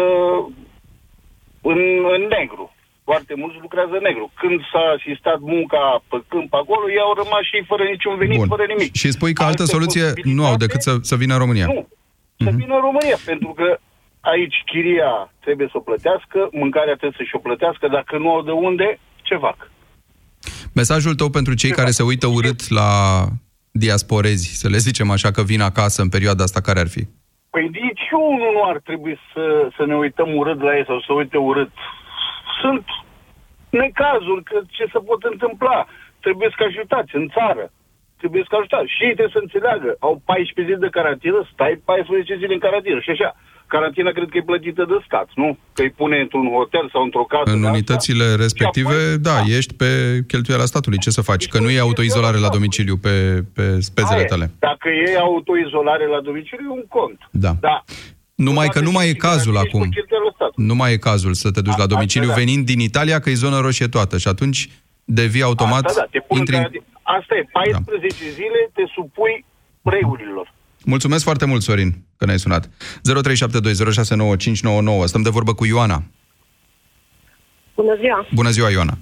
[1.62, 1.80] în,
[2.16, 2.66] în negru.
[3.04, 4.32] Foarte mulți lucrează negru.
[4.42, 8.48] Când s-a asistat munca pe câmp acolo, ei au rămas și fără niciun venit, Bun.
[8.48, 8.96] fără nimic.
[8.96, 11.66] Și spui că altă soluție nu au decât să, să vină în România.
[11.66, 11.88] Nu,
[12.38, 12.60] să mm-hmm.
[12.62, 13.78] vină în România, pentru că
[14.20, 18.52] aici chiria trebuie să o plătească, mâncarea trebuie să-și o plătească, dacă nu au de
[18.52, 19.72] unde, ce fac?
[20.82, 22.00] Mesajul tău pentru cei ce care fac?
[22.00, 22.92] se uită urât la
[23.84, 27.04] diasporezi, să le zicem așa, că vin acasă în perioada asta, care ar fi?
[27.54, 29.44] Păi nici unul nu ar trebui să,
[29.78, 31.72] să ne uităm urât la ei sau să uite urât.
[32.62, 32.86] Sunt
[33.84, 35.80] necazuri, că ce se pot întâmpla.
[36.26, 37.66] Trebuie să ajutați în țară.
[38.22, 38.94] Trebuie să ajutați.
[38.96, 39.90] Și ei trebuie să înțeleagă.
[40.08, 43.30] Au 14 zile de carantină, stai 14 zile în carantină și așa
[43.74, 45.58] carantina cred că e plătită de stat, nu?
[45.74, 47.52] Că îi pune într-un hotel sau într-o casă.
[47.56, 48.42] În unitățile asta.
[48.46, 49.90] respective, da, da, ești pe
[50.28, 51.00] cheltuiala statului.
[51.06, 51.48] Ce să faci?
[51.48, 54.52] Că nu e autoizolare la domiciliu pe, pe spezele tale.
[54.60, 57.20] Dacă e autoizolare la domiciliu, e un cont.
[57.32, 57.54] Da.
[57.60, 57.84] da.
[58.36, 59.90] Numai că nu mai e cazul acum.
[60.56, 62.34] Nu mai e cazul să te duci la domiciliu da.
[62.34, 64.70] venind din Italia, că e zonă roșie toată și atunci
[65.04, 65.86] devii automat...
[65.86, 66.84] Asta, da, te pun intri...
[67.02, 68.30] Asta e, 14 da.
[68.40, 69.46] zile te supui
[69.82, 70.54] regulilor.
[70.86, 72.66] Mulțumesc foarte mult, Sorin, că ne-ai sunat.
[72.68, 72.70] 0372069599.
[75.04, 76.04] Stăm de vorbă cu Ioana.
[77.76, 78.28] Bună ziua!
[78.34, 78.98] Bună ziua, Ioana!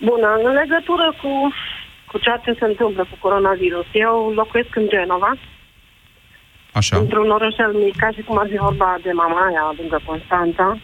[0.00, 1.52] Bună, în legătură cu,
[2.10, 3.86] cu ceea ce se întâmplă cu coronavirus.
[3.92, 5.36] Eu locuiesc în Genova,
[6.72, 6.96] Așa.
[6.96, 10.78] într-un orășel mic, ca și cum ar fi vorba de Mamaia, lângă Constanța.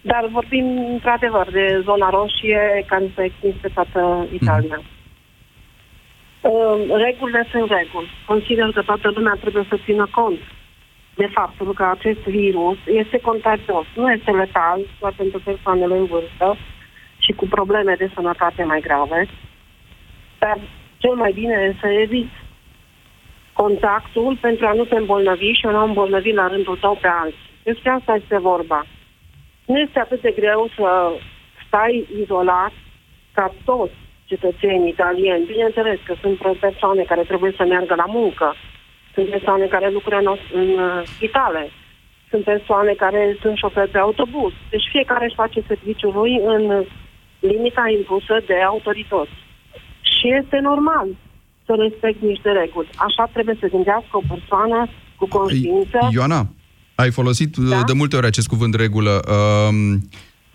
[0.00, 4.76] Dar vorbim, într-adevăr, de zona roșie care se extins pe toată Italia.
[4.76, 4.99] Mm.
[6.40, 8.10] Ehm, regulile sunt reguli.
[8.26, 10.38] Consider că toată lumea trebuie să țină cont
[11.14, 13.86] de faptul că acest virus este contagios.
[13.94, 16.56] Nu este letal, doar pentru persoanele în vârstă
[17.18, 19.28] și cu probleme de sănătate mai grave.
[20.38, 20.58] Dar
[20.98, 22.36] cel mai bine este să eviți
[23.52, 27.50] contactul pentru a nu te îmbolnăvi și a nu îmbolnăvi la rândul tău pe alții.
[27.62, 28.86] Despre asta este vorba.
[29.66, 31.12] Nu este atât de greu să
[31.66, 32.72] stai izolat
[33.32, 33.94] ca toți
[34.30, 35.50] cetățeni italieni.
[35.52, 38.48] Bineînțeles că sunt persoane care trebuie să meargă la muncă,
[39.14, 41.64] sunt persoane care lucrează în, în uh, spitale,
[42.30, 44.52] sunt persoane care sunt șoferi de autobuz.
[44.72, 46.62] Deci fiecare își face serviciul lui în
[47.50, 49.36] limita impusă de autorități.
[50.12, 51.08] Și este normal
[51.66, 52.88] să respect niște reguli.
[53.06, 54.78] Așa trebuie să gândească o persoană
[55.18, 55.98] cu conștiință.
[56.16, 56.42] Ioana,
[56.94, 57.82] ai folosit uh, da?
[57.90, 59.14] de multe ori acest cuvânt regulă.
[59.36, 59.72] Uh,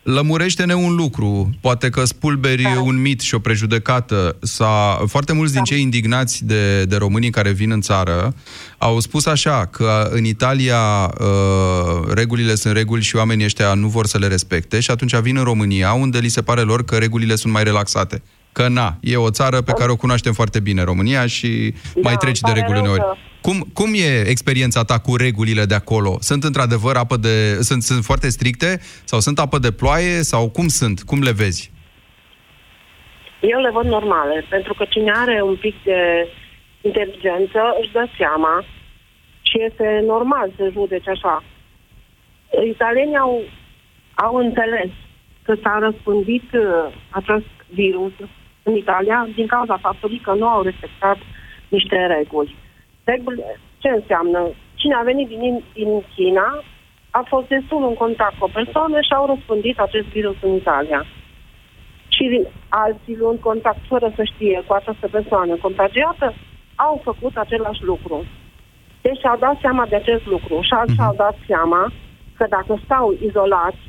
[0.05, 2.81] Lămurește-ne un lucru, poate că spulberi da.
[2.81, 4.35] un mit și o prejudecată.
[4.41, 5.59] S-a, foarte mulți da.
[5.59, 8.33] din cei indignați de, de românii care vin în țară
[8.77, 14.05] au spus așa, că în Italia uh, regulile sunt reguli și oamenii ăștia nu vor
[14.05, 17.35] să le respecte și atunci vin în România unde li se pare lor că regulile
[17.35, 18.21] sunt mai relaxate.
[18.51, 22.17] Că na, e o țară pe care o cunoaștem foarte bine, România, și da, mai
[22.17, 22.99] treci de reguli uneori.
[22.99, 23.15] Că
[23.45, 26.11] cum, cum e experiența ta cu regulile de acolo?
[26.29, 27.35] Sunt într-adevăr apă de...
[27.67, 28.69] Sunt, sunt foarte stricte?
[29.11, 30.15] Sau sunt apă de ploaie?
[30.31, 30.97] Sau cum sunt?
[31.09, 31.71] Cum le vezi?
[33.53, 36.01] Eu le văd normale, pentru că cine are un pic de
[36.81, 38.63] inteligență își dă seama
[39.41, 41.43] și este normal să judece așa.
[42.75, 43.41] Italienii au,
[44.13, 44.91] au înțeles
[45.43, 46.63] că s-a răspândit uh,
[47.09, 48.13] acest virus
[48.63, 51.17] în Italia din cauza faptului că nu au respectat
[51.69, 52.55] niște reguli.
[53.05, 53.43] Reguli,
[53.77, 54.39] ce înseamnă?
[54.85, 56.63] cine a venit din, din China
[57.09, 61.05] a fost destul în contact cu o persoană și au răspândit acest virus în Italia.
[62.07, 66.33] Și alții luând contact fără să știe cu această persoană contagiată,
[66.75, 68.25] au făcut același lucru.
[69.01, 71.91] Deci și-au dat seama de acest lucru și alții și-au dat seama
[72.37, 73.81] că dacă stau izolați,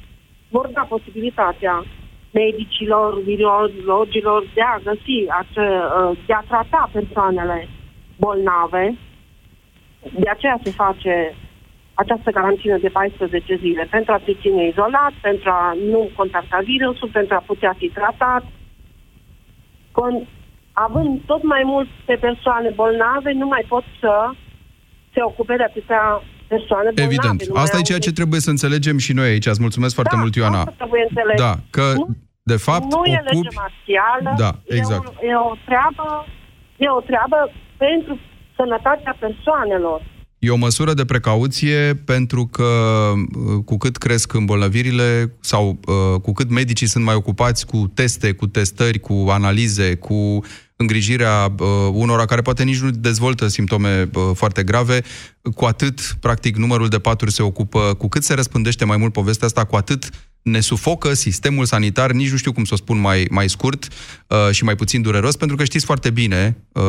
[0.51, 1.85] vor da posibilitatea
[2.31, 5.67] medicilor, virologilor de a găsi, ace,
[6.27, 7.69] de a trata persoanele
[8.19, 8.97] bolnave.
[10.13, 11.35] De aceea se face
[11.95, 17.09] această carantină de 14 zile pentru a te ține izolat, pentru a nu contacta virusul,
[17.13, 18.45] pentru a putea fi tratat.
[19.97, 20.27] Con-
[20.73, 24.31] având tot mai multe persoane bolnave, nu mai pot să
[25.15, 27.15] se ocupe de atâtea persoane bolnave.
[27.15, 27.57] Evident.
[27.65, 29.47] Asta e ceea ce trebuie să înțelegem și noi aici.
[29.47, 30.59] Îți mulțumesc foarte da, mult, Ioana.
[30.59, 31.41] Asta trebuie înțeles.
[31.41, 32.07] Da, că nu,
[32.43, 33.35] de fapt nu e ocupi...
[33.35, 35.07] lege marțială, Da, exact.
[35.07, 36.27] e, o, e o treabă
[36.77, 37.39] e o treabă
[37.77, 38.19] pentru
[38.57, 40.15] sănătatea persoanelor.
[40.39, 42.63] E o măsură de precauție pentru că
[43.13, 48.33] uh, cu cât cresc îmbolnăvirile sau uh, cu cât medicii sunt mai ocupați cu teste,
[48.33, 50.45] cu testări, cu analize, cu
[50.77, 55.01] îngrijirea uh, unora care poate nici nu dezvoltă simptome uh, foarte grave,
[55.55, 59.47] cu atât, practic, numărul de paturi se ocupă, cu cât se răspândește mai mult povestea
[59.47, 60.11] asta, cu atât
[60.47, 63.89] ne sufocă sistemul sanitar, nici nu știu cum să o spun mai, mai scurt
[64.27, 66.83] uh, și mai puțin dureros, pentru că știți foarte bine, uh,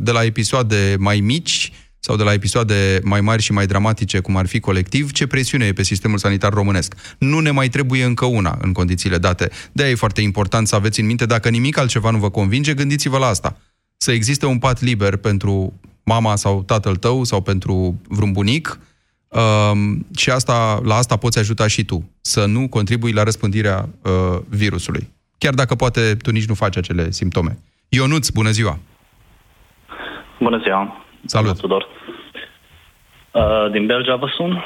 [0.00, 4.36] de la episoade mai mici sau de la episoade mai mari și mai dramatice, cum
[4.36, 6.94] ar fi colectiv, ce presiune e pe sistemul sanitar românesc.
[7.18, 9.50] Nu ne mai trebuie încă una în condițiile date.
[9.72, 13.18] De-aia e foarte important să aveți în minte, dacă nimic altceva nu vă convinge, gândiți-vă
[13.18, 13.56] la asta.
[13.96, 18.78] Să existe un pat liber pentru mama sau tatăl tău sau pentru vreun bunic,
[19.32, 24.40] Um, și asta, la asta poți ajuta și tu, să nu contribui la răspândirea uh,
[24.48, 25.08] virusului.
[25.38, 27.58] Chiar dacă poate tu nici nu faci acele simptome.
[27.88, 28.78] Ionuț, bună ziua!
[30.40, 31.04] Bună ziua!
[31.24, 31.60] Salut!
[31.60, 31.86] Tudor!
[33.30, 34.64] Uh, din Belgia vă sun.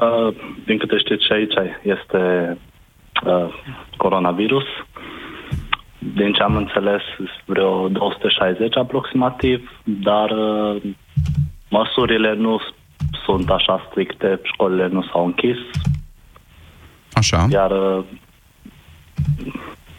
[0.00, 2.56] Uh, din câte știți aici este
[3.26, 3.54] uh,
[3.96, 4.64] coronavirus.
[5.98, 7.02] Din ce am înțeles,
[7.44, 10.82] vreo 260 aproximativ, dar uh,
[11.68, 12.60] măsurile nu
[13.24, 15.56] sunt așa stricte, școlile nu s-au închis.
[17.12, 17.46] Așa.
[17.50, 18.04] Iar uh,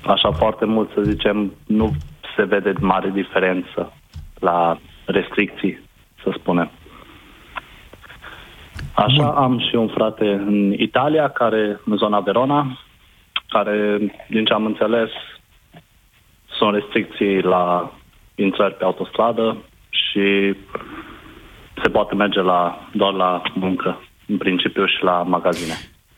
[0.06, 1.96] așa foarte mult, să zicem, nu
[2.36, 3.94] se vede mare diferență
[4.40, 5.80] la restricții,
[6.24, 6.72] să spunem.
[8.94, 9.44] Așa Bun.
[9.44, 12.80] am și un frate în Italia, care în zona Verona,
[13.50, 13.98] care,
[14.30, 15.10] din ce am înțeles,
[16.58, 17.94] sunt restricții la
[18.36, 19.58] intrări pe autostradă
[19.90, 20.56] și
[21.84, 25.74] se poate merge la, doar la muncă, în principiu și la magazine.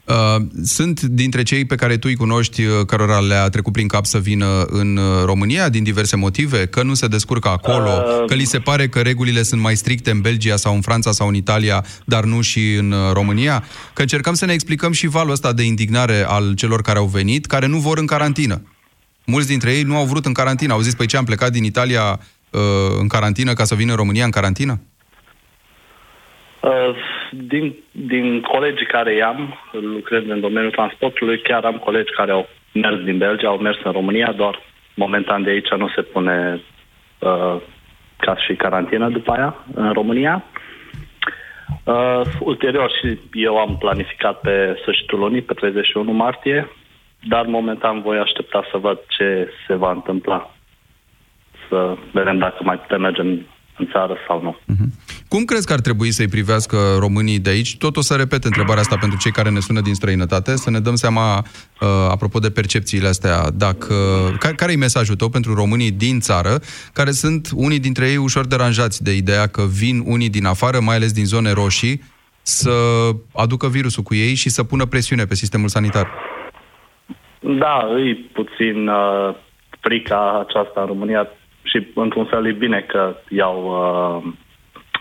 [0.05, 4.05] Uh, sunt dintre cei pe care tu îi cunoști, uh, cărora le-a trecut prin cap
[4.05, 6.65] să vină în uh, România din diverse motive?
[6.65, 7.89] Că nu se descurcă acolo?
[7.89, 11.11] Uh, că li se pare că regulile sunt mai stricte în Belgia sau în Franța
[11.11, 13.63] sau în Italia, dar nu și în România?
[13.93, 17.45] Că încercăm să ne explicăm și valul ăsta de indignare al celor care au venit,
[17.45, 18.61] care nu vor în carantină.
[19.25, 20.73] Mulți dintre ei nu au vrut în carantină.
[20.73, 22.19] Au zis, păi ce, am plecat din Italia
[22.49, 22.59] uh,
[22.99, 24.81] în carantină ca să vină în România în carantină?
[26.61, 26.95] Uh,
[27.31, 33.03] din, din colegii care i-am, lucrând în domeniul transportului, chiar am colegi care au mers
[33.03, 34.59] din Belgia, au mers în România, doar
[34.95, 36.61] momentan de aici nu se pune
[37.19, 37.55] uh,
[38.17, 40.43] ca și carantină după aia în România.
[41.83, 46.69] Uh, ulterior și eu am planificat pe sfârșitul lunii, pe 31 martie,
[47.27, 50.55] dar momentan voi aștepta să văd ce se va întâmpla.
[51.69, 53.39] Să vedem dacă mai putem merge în,
[53.77, 54.57] în țară sau nu.
[54.57, 55.20] Uh-huh.
[55.33, 57.77] Cum crezi că ar trebui să-i privească românii de aici?
[57.77, 60.79] Tot o să repet întrebarea asta pentru cei care ne sună din străinătate, să ne
[60.79, 63.95] dăm seama, uh, apropo de percepțiile astea, dacă,
[64.39, 66.53] care, care e mesajul tău pentru românii din țară,
[66.93, 70.95] care sunt unii dintre ei ușor deranjați de ideea că vin unii din afară, mai
[70.95, 72.01] ales din zone roșii,
[72.41, 72.75] să
[73.35, 76.07] aducă virusul cu ei și să pună presiune pe sistemul sanitar?
[77.39, 77.77] Da,
[78.09, 79.35] e puțin uh,
[79.79, 81.27] frica aceasta în România
[81.63, 84.33] și într-un fel e bine că iau uh,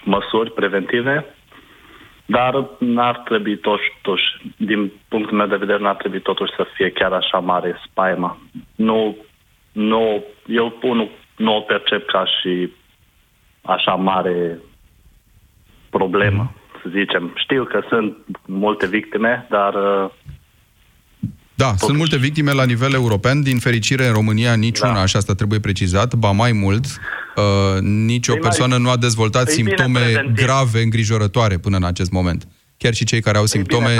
[0.04, 1.26] măsuri preventive,
[2.26, 4.24] dar n-ar trebui totuși,
[4.56, 8.38] din punctul meu de vedere, n-ar trebui totuși să fie chiar așa mare spaima.
[8.76, 9.16] Nu,
[9.72, 12.72] nu, eu unul nu o percep ca și
[13.62, 14.58] așa mare
[15.90, 17.32] problemă, să zicem.
[17.34, 20.10] Știu că sunt multe victime, dar uh,
[21.64, 21.84] da, Totuși.
[21.86, 23.36] sunt multe victime la nivel european.
[23.42, 25.06] Din fericire, în România niciuna, da.
[25.10, 28.82] și asta trebuie precizat, ba mai mult, uh, nicio păi persoană mai...
[28.82, 30.04] nu a dezvoltat e simptome
[30.42, 32.40] grave, îngrijorătoare până în acest moment.
[32.82, 33.92] Chiar și cei care au simptome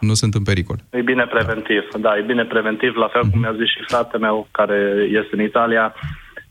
[0.00, 0.78] nu sunt în pericol.
[0.90, 4.48] E bine preventiv, da, e bine preventiv, la fel cum mi-a zis și fratele meu
[4.50, 4.78] care
[5.20, 5.94] este în Italia.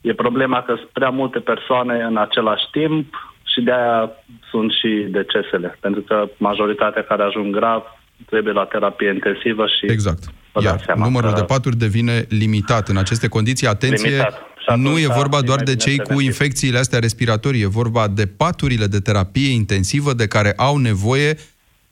[0.00, 3.06] E problema că sunt prea multe persoane în același timp
[3.52, 4.10] și de aia
[4.50, 7.82] sunt și decesele, pentru că majoritatea care ajung grav
[8.26, 9.84] trebuie la terapie intensivă și...
[9.96, 10.22] Exact.
[10.60, 11.36] Iar numărul că...
[11.36, 13.66] de paturi devine limitat în aceste condiții.
[13.66, 14.76] Atenție, limitat.
[14.76, 19.00] nu e vorba doar de cei cu infecțiile astea respiratorii, e vorba de paturile de
[19.00, 21.36] terapie intensivă de care au nevoie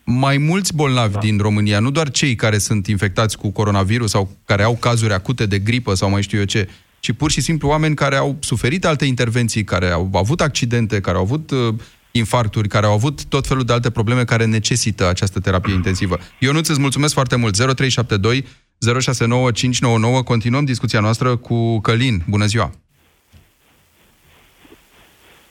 [0.04, 1.18] mai mulți bolnavi da.
[1.18, 5.46] din România, nu doar cei care sunt infectați cu coronavirus sau care au cazuri acute
[5.46, 6.68] de gripă sau mai știu eu ce,
[7.00, 11.16] ci pur și simplu oameni care au suferit alte intervenții, care au avut accidente, care
[11.16, 11.74] au avut uh,
[12.10, 16.18] infarcturi, care au avut tot felul de alte probleme care necesită această terapie intensivă.
[16.38, 17.56] Eu nu îți mulțumesc foarte mult.
[17.56, 18.44] 0372
[18.78, 20.22] 069599.
[20.22, 22.22] Continuăm discuția noastră cu Călin.
[22.28, 22.70] Bună ziua!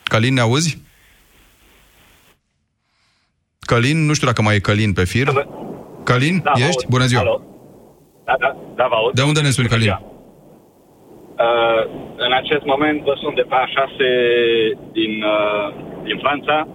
[0.03, 0.81] Călin, ne auzi?
[3.59, 5.27] Călin, nu știu dacă mai e Călin pe fir.
[6.03, 6.85] Călin, da, ești?
[6.89, 7.21] Bună ziua!
[7.21, 7.41] Alo.
[8.25, 9.13] Da, da, da, vă aud.
[9.13, 9.89] De unde ne suni, Călin?
[9.89, 11.81] Uh,
[12.25, 13.95] în acest moment vă sunt de pe A6
[14.91, 16.67] din, uh, din Franța,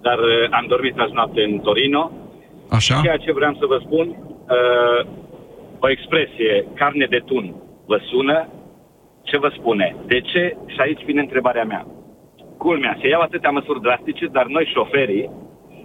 [0.00, 2.10] dar uh, am dormit azi noapte în Torino.
[2.70, 3.00] Așa?
[3.02, 5.00] Ceea ce vreau să vă spun, uh,
[5.78, 7.54] o expresie, carne de tun,
[7.86, 8.48] vă sună,
[9.22, 9.96] ce vă spune?
[10.06, 10.56] De ce?
[10.66, 11.86] Și aici vine întrebarea mea.
[12.58, 15.30] Culmea, se iau atâtea măsuri drastice, dar noi șoferii,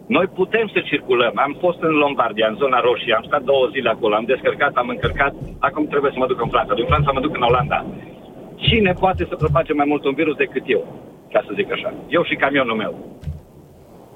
[0.07, 1.33] noi putem să circulăm.
[1.35, 4.89] Am fost în Lombardia, în zona roșie, am stat două zile acolo, am descărcat, am
[4.89, 6.73] încărcat, acum trebuie să mă duc în Franța.
[6.73, 7.85] Din Franța mă duc în Olanda.
[8.55, 10.83] Cine poate să propage mai mult un virus decât eu,
[11.31, 11.93] ca să zic așa?
[12.07, 12.93] Eu și camionul meu.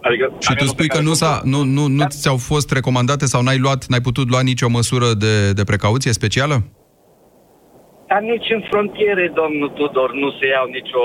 [0.02, 3.60] Adică, și tu spui că nu, s-a, nu, nu, nu ți-au fost recomandate sau n-ai
[3.66, 6.56] luat, n-ai putut lua nicio măsură de, de precauție specială?
[8.08, 11.04] Dar nici în frontiere, domnul Tudor, nu se iau nicio...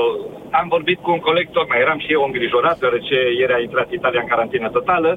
[0.60, 4.20] Am vorbit cu un coleg, tocmai eram și eu îngrijorat, deoarece ieri a intrat Italia
[4.20, 5.10] în carantină totală.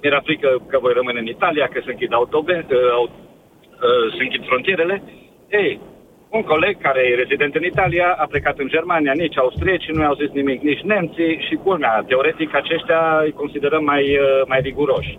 [0.00, 3.08] Mi-era frică că voi rămâne în Italia, că se închid autoben, uh,
[4.16, 5.02] se închid frontierele.
[5.62, 5.80] Ei,
[6.30, 10.14] un coleg care e rezident în Italia a plecat în Germania, nici austrieci nu i-au
[10.14, 15.18] zis nimic, nici nemții și culmea, teoretic aceștia îi considerăm mai, uh, mai riguroși.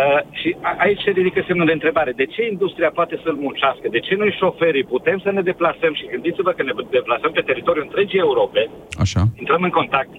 [0.00, 2.12] Uh, și aici se ridică semnul de întrebare.
[2.12, 3.86] De ce industria poate să-l muncească?
[3.90, 7.84] De ce noi șoferii putem să ne deplasăm și gândiți-vă că ne deplasăm pe teritoriul
[7.84, 9.22] întregii Europe, Așa.
[9.38, 10.10] intrăm în contact,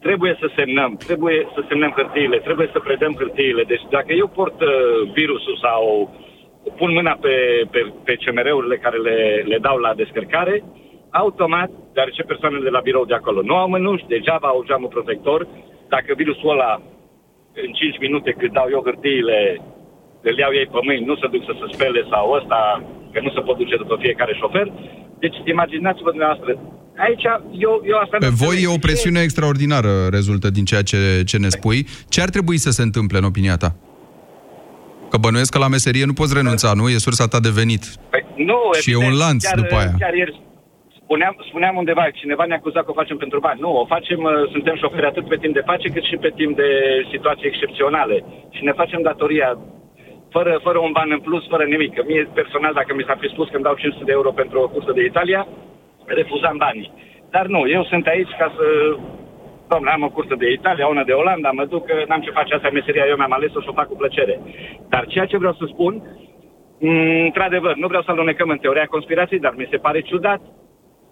[0.00, 3.62] trebuie să semnăm, trebuie să semnăm hârtiile, trebuie să predăm hârtiile.
[3.62, 4.68] Deci dacă eu port uh,
[5.14, 5.82] virusul sau
[6.78, 7.34] pun mâna pe,
[7.70, 10.64] pe, pe CMR-urile care le, le dau la descărcare,
[11.10, 15.40] automat, deoarece persoanele de la birou de acolo nu au mânuși, degeaba au geamul protector,
[15.88, 16.72] dacă virusul ăla
[17.64, 19.38] în 5 minute cât dau eu hârtiile,
[20.22, 22.60] le iau ei pe mâini, nu se duc să se spele sau ăsta,
[23.12, 24.66] că nu se pot duce după fiecare șofer.
[25.18, 26.50] Deci imaginați-vă dumneavoastră,
[26.96, 27.24] aici
[27.66, 28.16] eu, eu asta...
[28.18, 29.24] Pe voi e o presiune ce...
[29.24, 31.86] extraordinară rezultă din ceea ce, ce ne spui.
[32.08, 33.70] Ce ar trebui să se întâmple în opinia ta?
[35.12, 36.84] Că bănuiesc că la meserie nu poți renunța, nu?
[36.88, 37.82] E sursa ta de venit.
[38.12, 39.94] Păi, nu, și evident, e un lanț chiar, după aia.
[40.04, 40.34] Chiar ieri
[41.02, 43.62] spuneam, spuneam undeva, cineva ne acuza că o facem pentru bani.
[43.64, 46.52] Nu, o facem, uh, suntem șoferi atât pe timp de pace cât și pe timp
[46.62, 46.68] de
[47.12, 48.16] situații excepționale.
[48.56, 49.48] Și ne facem datoria
[50.34, 51.90] fără, fără un ban în plus, fără nimic.
[51.94, 54.56] Că mie personal, dacă mi s-ar fi spus că îmi dau 500 de euro pentru
[54.60, 55.40] o cursă de Italia,
[56.18, 56.92] refuzam banii.
[57.34, 58.66] Dar nu, eu sunt aici ca să
[59.72, 62.70] domnule, am o cursă de Italia, una de Olanda, mă duc, n-am ce face asta
[62.72, 64.40] meseria, eu mi-am ales-o și o fac cu plăcere.
[64.88, 65.92] Dar ceea ce vreau să spun,
[66.80, 70.40] mm, într-adevăr, nu vreau să alunecăm în teoria conspirației, dar mi se pare ciudat.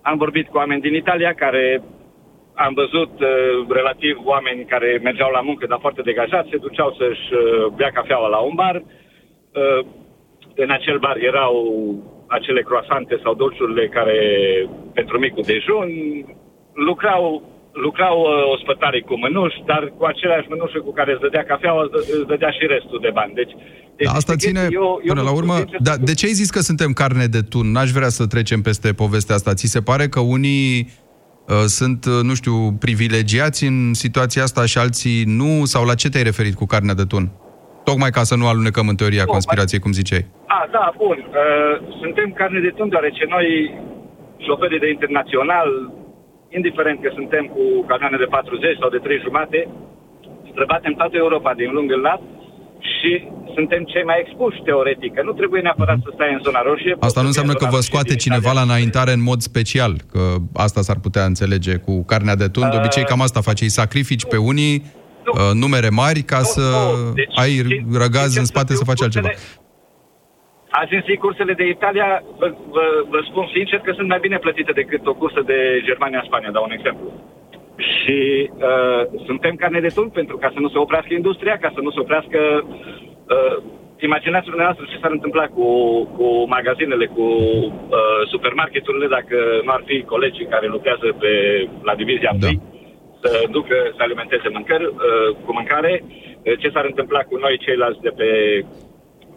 [0.03, 1.83] Am vorbit cu oameni din Italia care
[2.55, 3.29] am văzut uh,
[3.68, 8.29] relativ oameni care mergeau la muncă, dar foarte degajați, se duceau să-și uh, bea cafeaua
[8.29, 8.77] la un bar.
[8.77, 9.87] Uh,
[10.55, 11.55] în acel bar erau
[12.29, 14.18] acele croasante sau dolciurile care
[14.94, 15.88] pentru micul dejun,
[16.75, 21.88] lucrau lucrau uh, ospătarii cu mânuși, dar cu aceleași mânuși cu care îți dădea cafeaua,
[21.90, 23.35] îți dădea și restul de bani.
[23.35, 23.54] Deci,
[23.96, 26.61] deci da, asta ține, eu, eu până la urmă, da, de ce ai zis că
[26.61, 27.70] suntem carne de tun?
[27.70, 29.54] N-aș vrea să trecem peste povestea asta.
[29.54, 30.88] Ți se pare că unii
[31.48, 35.64] uh, sunt, uh, nu știu, privilegiați în situația asta și alții nu?
[35.64, 37.30] Sau la ce te-ai referit cu carnea de tun?
[37.85, 40.26] Tocmai ca să nu alunecăm în teoria nu, conspirației, cum ziceai.
[40.46, 41.18] A, da, bun.
[41.28, 43.46] Uh, suntem carne de tun, deoarece noi,
[44.46, 45.68] șoferii de internațional,
[46.59, 49.61] indiferent că suntem cu camioane de 40 sau de 3 jumate,
[50.53, 52.23] străbatem toată Europa din lung în lat
[52.95, 53.13] și
[53.57, 55.15] suntem cei mai expuși, teoretic.
[55.15, 56.97] Că nu trebuie neapărat să stai în zona roșie.
[57.01, 60.23] Asta nu înseamnă că vă scoate cineva la înaintare în mod special, că
[60.67, 62.67] asta s-ar putea înțelege cu carnea de tun.
[62.71, 64.75] De obicei cam asta face, îi sacrifici pe unii
[65.25, 65.33] nu.
[65.33, 67.13] Uh, numere mari ca nu, să nu.
[67.13, 69.29] Deci, ai răgaz în spate să faci altceva.
[70.70, 74.38] Azi în zi, cursele de Italia, vă, vă, vă spun sincer că sunt mai bine
[74.38, 77.06] plătite decât o cursă de Germania-Spania, dau un exemplu.
[77.77, 81.81] Și uh, suntem carne de tun pentru ca să nu se oprească industria, ca să
[81.81, 82.38] nu se oprească...
[83.35, 83.56] Uh,
[84.08, 85.66] imaginați dumneavoastră ce s-ar întâmpla cu,
[86.16, 91.33] cu magazinele, cu uh, supermarketurile dacă nu ar fi colegii care lucrează pe,
[91.83, 92.48] la divizia da.
[93.23, 98.00] să ducă, să alimenteze mâncări, uh, cu mâncare, uh, ce s-ar întâmpla cu noi ceilalți
[98.00, 98.29] de pe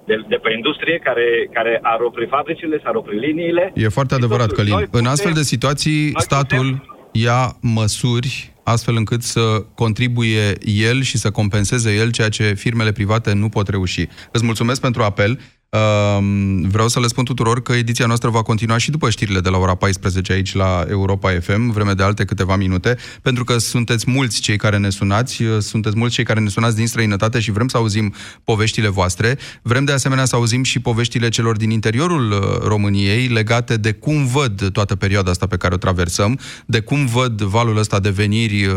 [0.05, 3.71] de, de pe industrie care, care ar opri fabricile, s-ar opri liniile.
[3.75, 4.73] E foarte adevărat, Călin.
[4.73, 6.97] Putem, în astfel de situații, statul putem...
[7.11, 13.33] ia măsuri astfel încât să contribuie el și să compenseze el ceea ce firmele private
[13.33, 14.07] nu pot reuși.
[14.31, 15.39] Îți mulțumesc pentru apel.
[16.67, 19.57] Vreau să le spun tuturor că ediția noastră va continua și după știrile de la
[19.57, 24.41] ora 14 aici la Europa FM, vreme de alte câteva minute, pentru că sunteți mulți
[24.41, 27.77] cei care ne sunați, sunteți mulți cei care ne sunați din străinătate și vrem să
[27.77, 28.13] auzim
[28.43, 29.37] poveștile voastre.
[29.61, 34.25] Vrem de asemenea să auzim și poveștile celor din interiorul uh, României legate de cum
[34.25, 38.65] văd toată perioada asta pe care o traversăm, de cum văd valul ăsta de veniri
[38.65, 38.75] uh,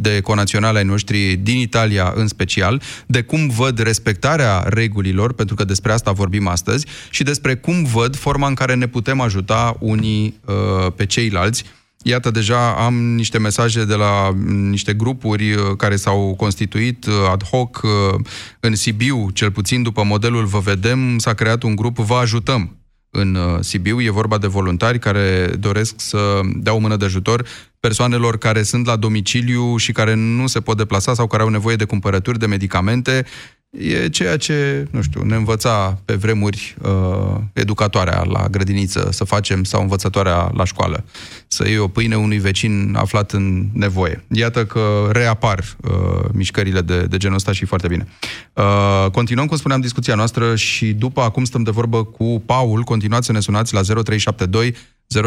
[0.00, 5.64] de conaționale ai noștri din Italia în special, de cum văd respectarea regulilor, pentru că
[5.64, 9.76] despre asta asta vorbim astăzi, și despre cum văd forma în care ne putem ajuta
[9.80, 11.64] unii uh, pe ceilalți.
[12.02, 14.34] Iată, deja am niște mesaje de la
[14.70, 18.20] niște grupuri uh, care s-au constituit uh, ad hoc uh,
[18.60, 22.76] în Sibiu, cel puțin după modelul Vă Vedem, s-a creat un grup Vă Ajutăm
[23.10, 24.00] în Sibiu.
[24.00, 27.46] E vorba de voluntari care doresc să dea o mână de ajutor
[27.80, 31.76] persoanelor care sunt la domiciliu și care nu se pot deplasa sau care au nevoie
[31.76, 33.24] de cumpărături de medicamente
[33.70, 39.64] e ceea ce, nu știu, ne învăța pe vremuri uh, educatoarea la grădiniță să facem
[39.64, 41.04] sau învățătoarea la școală.
[41.46, 44.24] Să iei o pâine unui vecin aflat în nevoie.
[44.32, 48.08] Iată că reapar uh, mișcările de, de genul ăsta și foarte bine.
[48.52, 52.82] Uh, continuăm, cum spuneam, discuția noastră și după acum stăm de vorbă cu Paul.
[52.82, 54.74] Continuați să ne sunați la 0372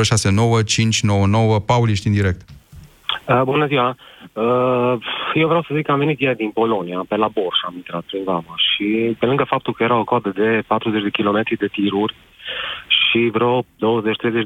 [0.03, 1.59] 069 599.
[1.59, 2.41] Paul, ești în direct.
[3.27, 3.95] Uh, bună ziua!
[4.33, 4.93] Uh,
[5.33, 8.03] eu vreau să zic că am venit ieri din Polonia, pe la Borș am intrat
[8.03, 11.67] prin vama și pe lângă faptul că era o coadă de 40 de kilometri de
[11.67, 12.15] tiruri
[12.87, 13.65] și vreo 20-30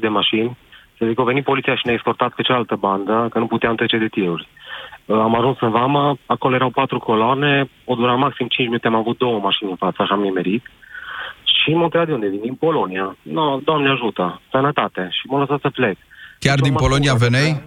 [0.00, 0.56] de mașini,
[0.98, 3.98] să zic, a venit poliția și ne-a escortat pe cealaltă bandă, că nu puteam trece
[3.98, 4.48] de tiruri.
[5.04, 8.94] Uh, am ajuns în vama, acolo erau patru coloane, o dura maxim 5 minute, am
[8.94, 10.64] avut două mașini în față, așa am nimerit.
[11.44, 13.16] Și m-a întrebat de unde vin, din Polonia.
[13.22, 15.08] No, Doamne ajută, sănătate.
[15.10, 15.96] Și m-a lăsat să plec.
[16.38, 17.62] Chiar din Polonia veneai?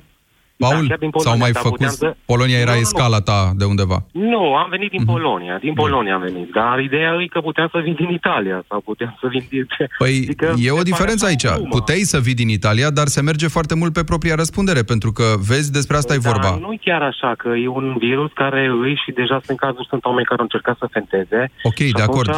[0.66, 0.86] Paul?
[0.88, 1.90] Da, din Polonia, sau mai făcut?
[1.90, 2.16] Să...
[2.26, 3.98] Polonia era nu, escala ta de undeva?
[4.12, 5.14] Nu, am venit din mm-hmm.
[5.14, 5.58] Polonia.
[5.58, 6.52] Din Polonia am venit.
[6.52, 9.68] Dar ideea e că puteam să vin din Italia sau puteam să vin din...
[9.98, 11.46] Păi adică e o diferență aici.
[11.46, 11.70] Acum.
[11.70, 15.24] Puteai să vii din Italia, dar se merge foarte mult pe propria răspundere, pentru că
[15.48, 16.58] vezi despre asta da, e vorba.
[16.60, 20.26] nu chiar așa, că e un virus care îi și deja sunt cazuri, sunt oameni
[20.26, 21.52] care au încercat să fenteze.
[21.64, 22.30] Ok, de acord.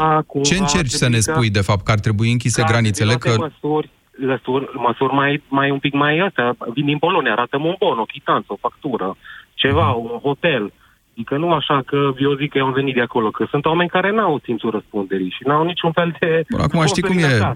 [0.43, 3.13] Ce încerci să ne spui, de fapt, că ar trebui închise granițele?
[3.13, 3.35] Că...
[3.37, 3.89] Măsuri,
[4.25, 6.55] lăsuri, măsuri mai, mai un pic mai astea.
[6.73, 9.17] Vin din Polonia, arată un bon, o chitanță, o factură,
[9.53, 10.73] ceva, un hotel.
[11.13, 13.89] Adică nu așa că eu zic că eu am venit de acolo, că sunt oameni
[13.89, 16.43] care n-au simțul răspunderii și n-au niciun fel de...
[16.49, 17.55] Bun, acum știi cum e,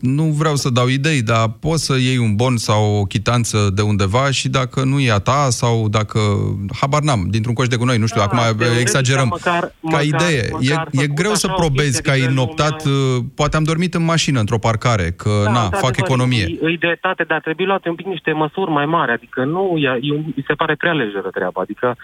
[0.00, 3.82] nu vreau să dau idei, dar poți să iei un bon sau o chitanță de
[3.82, 6.18] undeva și dacă nu e a ta sau dacă,
[6.80, 8.38] habar n-am, dintr-un coș de gunoi, nu știu, da, acum
[8.80, 9.28] exagerăm.
[9.30, 13.16] Măcar, ca măcar, idee, măcar e, e greu să probezi că ai noptat, lumea...
[13.16, 16.46] Uh, poate am dormit în mașină într-o parcare, că da, na, fac economie.
[16.62, 19.88] E, e dreptate, dar trebuie luate un pic niște măsuri mai mari, adică nu, e,
[20.00, 21.96] e, mi se pare prea lejeră treaba, adică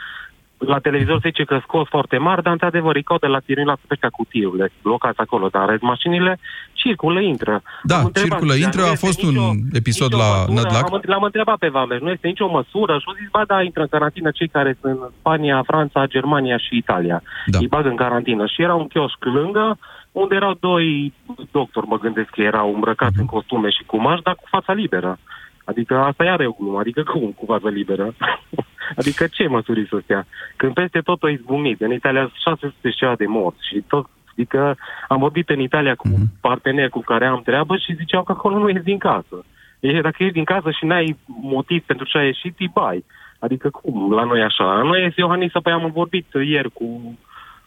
[0.66, 3.76] la televizor se zice că scos foarte mari, dar într-adevăr îi caută la tirin la
[3.90, 6.38] ăștia cutiurile, blocați acolo, dar rest mașinile
[6.72, 7.62] circulă, intră.
[7.82, 10.90] Da, circulă, intră, a fost un nicio, episod la Nădlac.
[10.90, 13.82] L-am, l-am întrebat pe Vameș, nu este nicio măsură și au zis, ba da, intră
[13.82, 17.22] în carantină cei care sunt în Spania, Franța, Germania și Italia.
[17.46, 17.58] Da.
[17.58, 18.46] Îi bag în carantină.
[18.46, 19.78] Și era un chioșc lângă,
[20.12, 21.12] unde erau doi
[21.50, 23.20] doctori, mă gândesc că erau îmbrăcați uh-huh.
[23.20, 25.18] în costume și cu maș, dar cu fața liberă.
[25.64, 28.14] Adică asta iar e o glumă, adică cum cu față liberă?
[28.96, 30.26] adică ce măsuri să stea?
[30.56, 34.06] Când peste tot o izbunit, în Italia 600 ceva de morți și tot
[34.40, 34.76] Adică
[35.08, 36.40] am vorbit în Italia cu mm-hmm.
[36.40, 39.44] parteneri cu care am treabă și ziceau că acolo nu ești din casă.
[39.80, 43.04] E, dacă ești din casă și n-ai motiv pentru ce ai ieșit, îi bai.
[43.38, 44.64] Adică cum la noi așa?
[44.64, 47.18] La noi, Iohannis, păi am vorbit ieri cu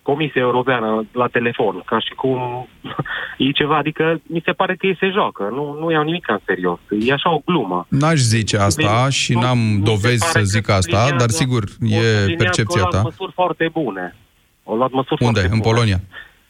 [0.03, 2.67] Comisia Europeană la telefon, ca și cum
[3.37, 6.39] e ceva, adică mi se pare că ei se joacă, nu, nu iau nimic în
[6.45, 7.85] serios, e așa o glumă.
[7.89, 12.85] N-aș zice asta și n-am nu, dovezi să zic asta, dar sigur, e percepția ta.
[12.85, 14.15] Au luat măsuri foarte bune.
[14.63, 15.39] Au luat măsuri Unde?
[15.39, 15.73] Foarte în bune.
[15.73, 15.99] Polonia?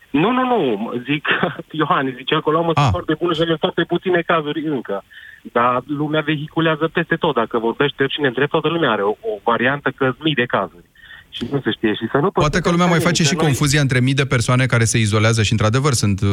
[0.09, 1.27] Nu, nu, nu, zic,
[1.79, 2.91] Iohannis zicea că luăm măsuri ah.
[2.91, 5.03] foarte bune și au foarte puține cazuri încă.
[5.51, 7.35] Dar lumea vehiculează peste tot.
[7.35, 10.91] Dacă vorbește cine întreb, toată lumea are o, o variantă că mii de cazuri
[11.35, 11.93] și nu se știe.
[11.93, 13.43] Și să nu Poate că lumea mai face și noi...
[13.43, 16.29] confuzia între mii de persoane care se izolează și, într-adevăr, sunt uh,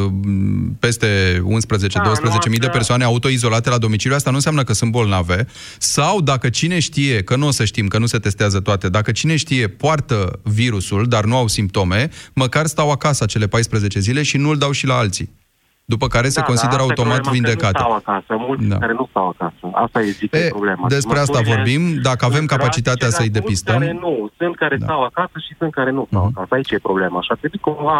[0.79, 1.41] peste 11-12
[1.93, 2.11] da,
[2.49, 4.15] mii de persoane autoizolate la domiciliu.
[4.15, 5.45] Asta nu înseamnă că sunt bolnave.
[5.77, 9.11] Sau dacă cine știe, că nu o să știm, că nu se testează toate, dacă
[9.11, 14.37] cine știe poartă virusul, dar nu au simptome, măcar stau acasă cele 14 zile și
[14.37, 15.40] nu îl dau și la alții.
[15.93, 17.77] După care se Da, consideră da, asta e automat problema, că vindecate.
[17.77, 18.77] Nu stau acasă, mulți Da.
[18.83, 19.63] care nu stau acasă.
[19.85, 20.85] Asta e, zic, e, problema.
[20.97, 23.79] despre asta Măsurile vorbim, dacă avem sunt capacitatea drastice, să-i dar mulți depistăm.
[23.79, 24.85] Care nu, sunt care da.
[24.87, 26.51] stau acasă și sunt care nu stau acasă.
[26.57, 27.17] Aici e problema.
[27.25, 27.99] Și ar trebui cumva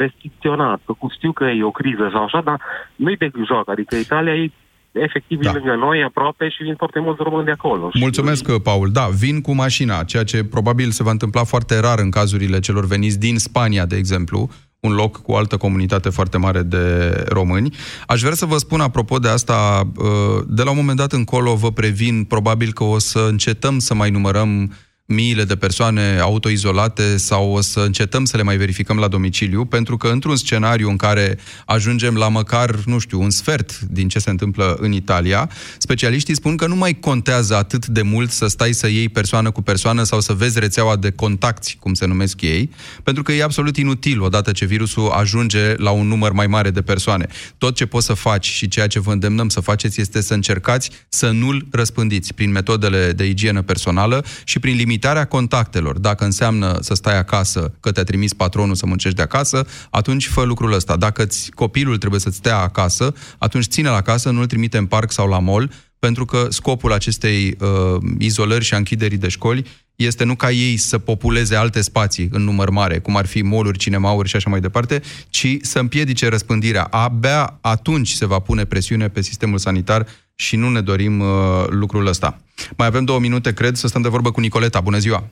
[0.00, 0.80] restricționat.
[0.86, 2.58] Că Știu că e o criză sau așa, dar
[3.04, 3.64] nu-i de joc.
[3.74, 4.50] Adică Italia e
[4.92, 5.52] efectiv da.
[5.52, 7.90] lângă noi, aproape, și vin foarte mulți români de acolo.
[7.90, 8.90] Și Mulțumesc, Paul.
[8.90, 12.86] Da, vin cu mașina, ceea ce probabil se va întâmpla foarte rar în cazurile celor
[12.86, 14.50] veniți din Spania, de exemplu,
[14.82, 17.74] un loc cu o altă comunitate foarte mare de români.
[18.06, 21.54] Aș vrea să vă spun, apropo de asta, uh, de la un moment dat încolo
[21.54, 24.72] vă previn, probabil că o să încetăm să mai numărăm
[25.06, 29.96] miile de persoane autoizolate sau o să încetăm să le mai verificăm la domiciliu, pentru
[29.96, 34.30] că într-un scenariu în care ajungem la măcar, nu știu, un sfert din ce se
[34.30, 38.88] întâmplă în Italia, specialiștii spun că nu mai contează atât de mult să stai să
[38.88, 42.70] iei persoană cu persoană sau să vezi rețeaua de contacti, cum se numesc ei,
[43.02, 46.82] pentru că e absolut inutil odată ce virusul ajunge la un număr mai mare de
[46.82, 47.26] persoane.
[47.58, 50.90] Tot ce poți să faci și ceea ce vă îndemnăm să faceți este să încercați
[51.08, 54.91] să nu-l răspândiți prin metodele de igienă personală și prin limitarea
[55.28, 55.98] contactelor.
[55.98, 60.42] Dacă înseamnă să stai acasă, că te-a trimis patronul să muncești de acasă, atunci fă
[60.42, 60.96] lucrul ăsta.
[60.96, 65.28] Dacă ți, copilul trebuie să stea acasă, atunci ține-l acasă, nu-l trimite în parc sau
[65.28, 69.66] la mall, pentru că scopul acestei uh, izolări și a închiderii de școli
[69.96, 73.78] este nu ca ei să populeze alte spații în număr mare, cum ar fi moluri,
[73.78, 76.86] cinemauri și așa mai departe, ci să împiedice răspândirea.
[76.90, 81.28] Abia atunci se va pune presiune pe sistemul sanitar și nu ne dorim uh,
[81.68, 82.38] lucrul ăsta.
[82.76, 84.80] Mai avem două minute, cred, să stăm de vorbă cu Nicoleta.
[84.80, 85.24] Bună ziua!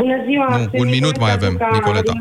[0.00, 0.56] Bună ziua!
[0.56, 2.12] Nu, un minut mai avem, Nicoleta.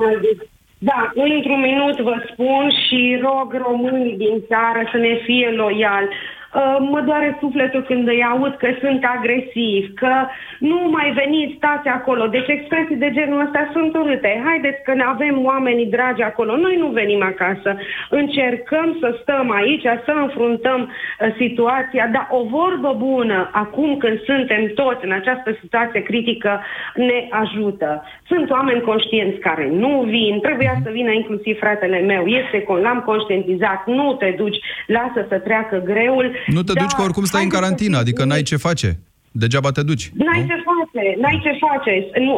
[0.81, 6.09] Da, într-un minut vă spun și rog românii din țară să ne fie loiali.
[6.53, 10.13] Uh, Mă doare sufletul când îi aud că sunt agresivi, că
[10.59, 12.27] nu mai veniți, stați acolo.
[12.27, 14.41] Deci expresii de genul ăsta sunt urâte.
[14.45, 16.55] Haideți că ne avem oamenii dragi acolo.
[16.55, 17.77] Noi nu venim acasă.
[18.09, 24.71] Încercăm să stăm aici, să înfruntăm uh, situația, dar o vorbă bună, acum când suntem
[24.75, 26.61] toți în această situație critică,
[26.95, 28.03] ne ajută.
[28.27, 33.01] Sunt oameni conștienți care nu vin, trebuia să vină inclusiv fratele meu, este, con- l-am
[33.05, 36.37] conștientizat, nu te duci, lasă să treacă greul.
[36.47, 38.99] Nu te duci că oricum stai în carantină, adică n-ai ce face.
[39.31, 40.09] Degeaba te duci.
[40.23, 41.91] N-ai ce face, n-ai ce face.
[42.19, 42.33] Nu,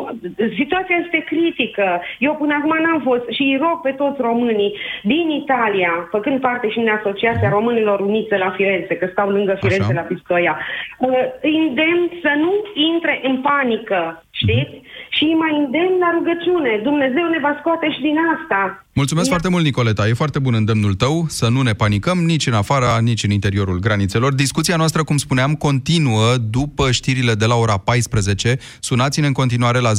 [0.60, 2.02] situația este critică.
[2.20, 4.74] Eu până acum n-am fost și îi rog pe toți românii
[5.04, 9.92] din Italia, făcând parte și din Asociația Românilor Uniți la Firenze, că stau lângă Firenze
[9.92, 10.00] Așa.
[10.02, 10.54] la Pistoia,
[11.00, 12.54] uh, îi îndemn să nu
[12.92, 14.74] intre în panică, știți?
[15.16, 16.80] Și îi mai îndemn la rugăciune.
[16.84, 18.86] Dumnezeu ne va scoate și din asta.
[18.94, 20.08] Mulțumesc foarte mult, Nicoleta.
[20.08, 23.80] E foarte bun îndemnul tău să nu ne panicăm nici în afara, nici în interiorul
[23.80, 24.34] granițelor.
[24.34, 28.58] Discuția noastră, cum spuneam, continuă după știrile de la ora 14.
[28.80, 29.96] Sunați-ne în continuare la 0372069599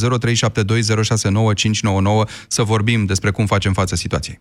[2.48, 4.40] să vorbim despre cum facem față situației.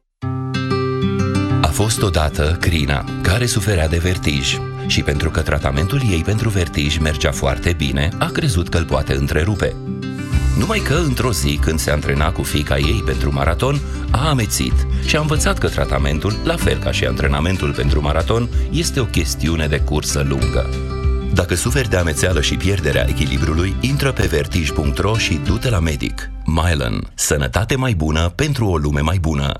[1.81, 4.57] A fost odată Crina, care suferea de vertij
[4.87, 9.13] și pentru că tratamentul ei pentru vertij mergea foarte bine, a crezut că îl poate
[9.13, 9.75] întrerupe.
[10.57, 13.79] Numai că, într-o zi, când se antrena cu fiica ei pentru maraton,
[14.11, 18.99] a amețit și a învățat că tratamentul, la fel ca și antrenamentul pentru maraton, este
[18.99, 20.69] o chestiune de cursă lungă.
[21.33, 26.29] Dacă suferi de amețeală și pierderea echilibrului, intră pe vertij.ro și du-te la medic.
[26.45, 27.11] Mylan.
[27.13, 29.59] Sănătate mai bună pentru o lume mai bună.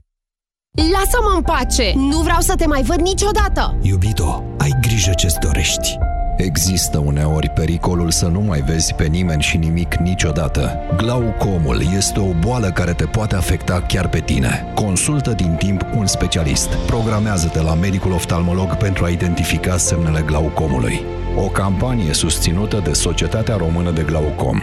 [0.75, 1.93] Lasă-mă în pace!
[1.95, 3.75] Nu vreau să te mai văd niciodată!
[3.81, 5.97] Iubito, ai grijă ce-ți dorești.
[6.37, 10.79] Există uneori pericolul să nu mai vezi pe nimeni și nimic niciodată.
[10.97, 14.71] Glaucomul este o boală care te poate afecta chiar pe tine.
[14.75, 16.67] Consultă din timp un specialist.
[16.67, 21.01] Programează-te la medicul oftalmolog pentru a identifica semnele glaucomului.
[21.37, 24.61] O campanie susținută de Societatea Română de Glaucom.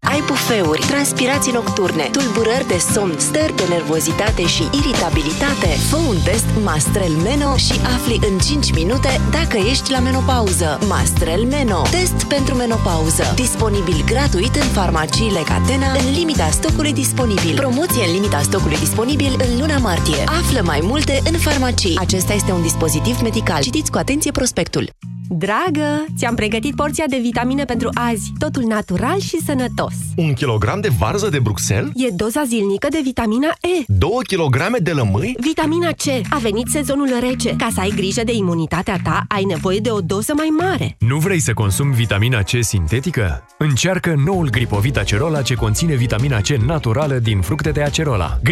[0.00, 5.68] Ai bufeuri, transpirații nocturne, tulburări de somn, stări de nervozitate și iritabilitate?
[5.90, 10.78] Fă un test Mastrel Meno și afli în 5 minute dacă ești la menopauză.
[10.88, 11.82] Mastrel Meno.
[11.82, 13.24] Test pentru menopauză.
[13.34, 17.54] Disponibil gratuit în farmaciile Catena în limita stocului disponibil.
[17.56, 20.24] Promoție în limita stocului disponibil în luna martie.
[20.26, 21.96] Află mai multe în farmacii.
[21.98, 23.62] Acesta este un dispozitiv medical.
[23.62, 24.90] Citiți cu atenție prospectul.
[25.30, 28.32] Dragă, ți-am pregătit porția de vitamine pentru azi.
[28.38, 29.94] Totul natural și sănătos.
[30.16, 31.90] Un kilogram de varză de Bruxelles?
[31.94, 33.82] E doza zilnică de vitamina E.
[33.86, 35.36] 2 kilograme de lămâi?
[35.40, 36.04] Vitamina C.
[36.30, 37.54] A venit sezonul rece.
[37.56, 40.96] Ca să ai grijă de imunitatea ta, ai nevoie de o doză mai mare.
[40.98, 43.44] Nu vrei să consumi vitamina C sintetică?
[43.58, 48.38] Încearcă noul Gripovit Acerola ce conține vitamina C naturală din fructe de acerola.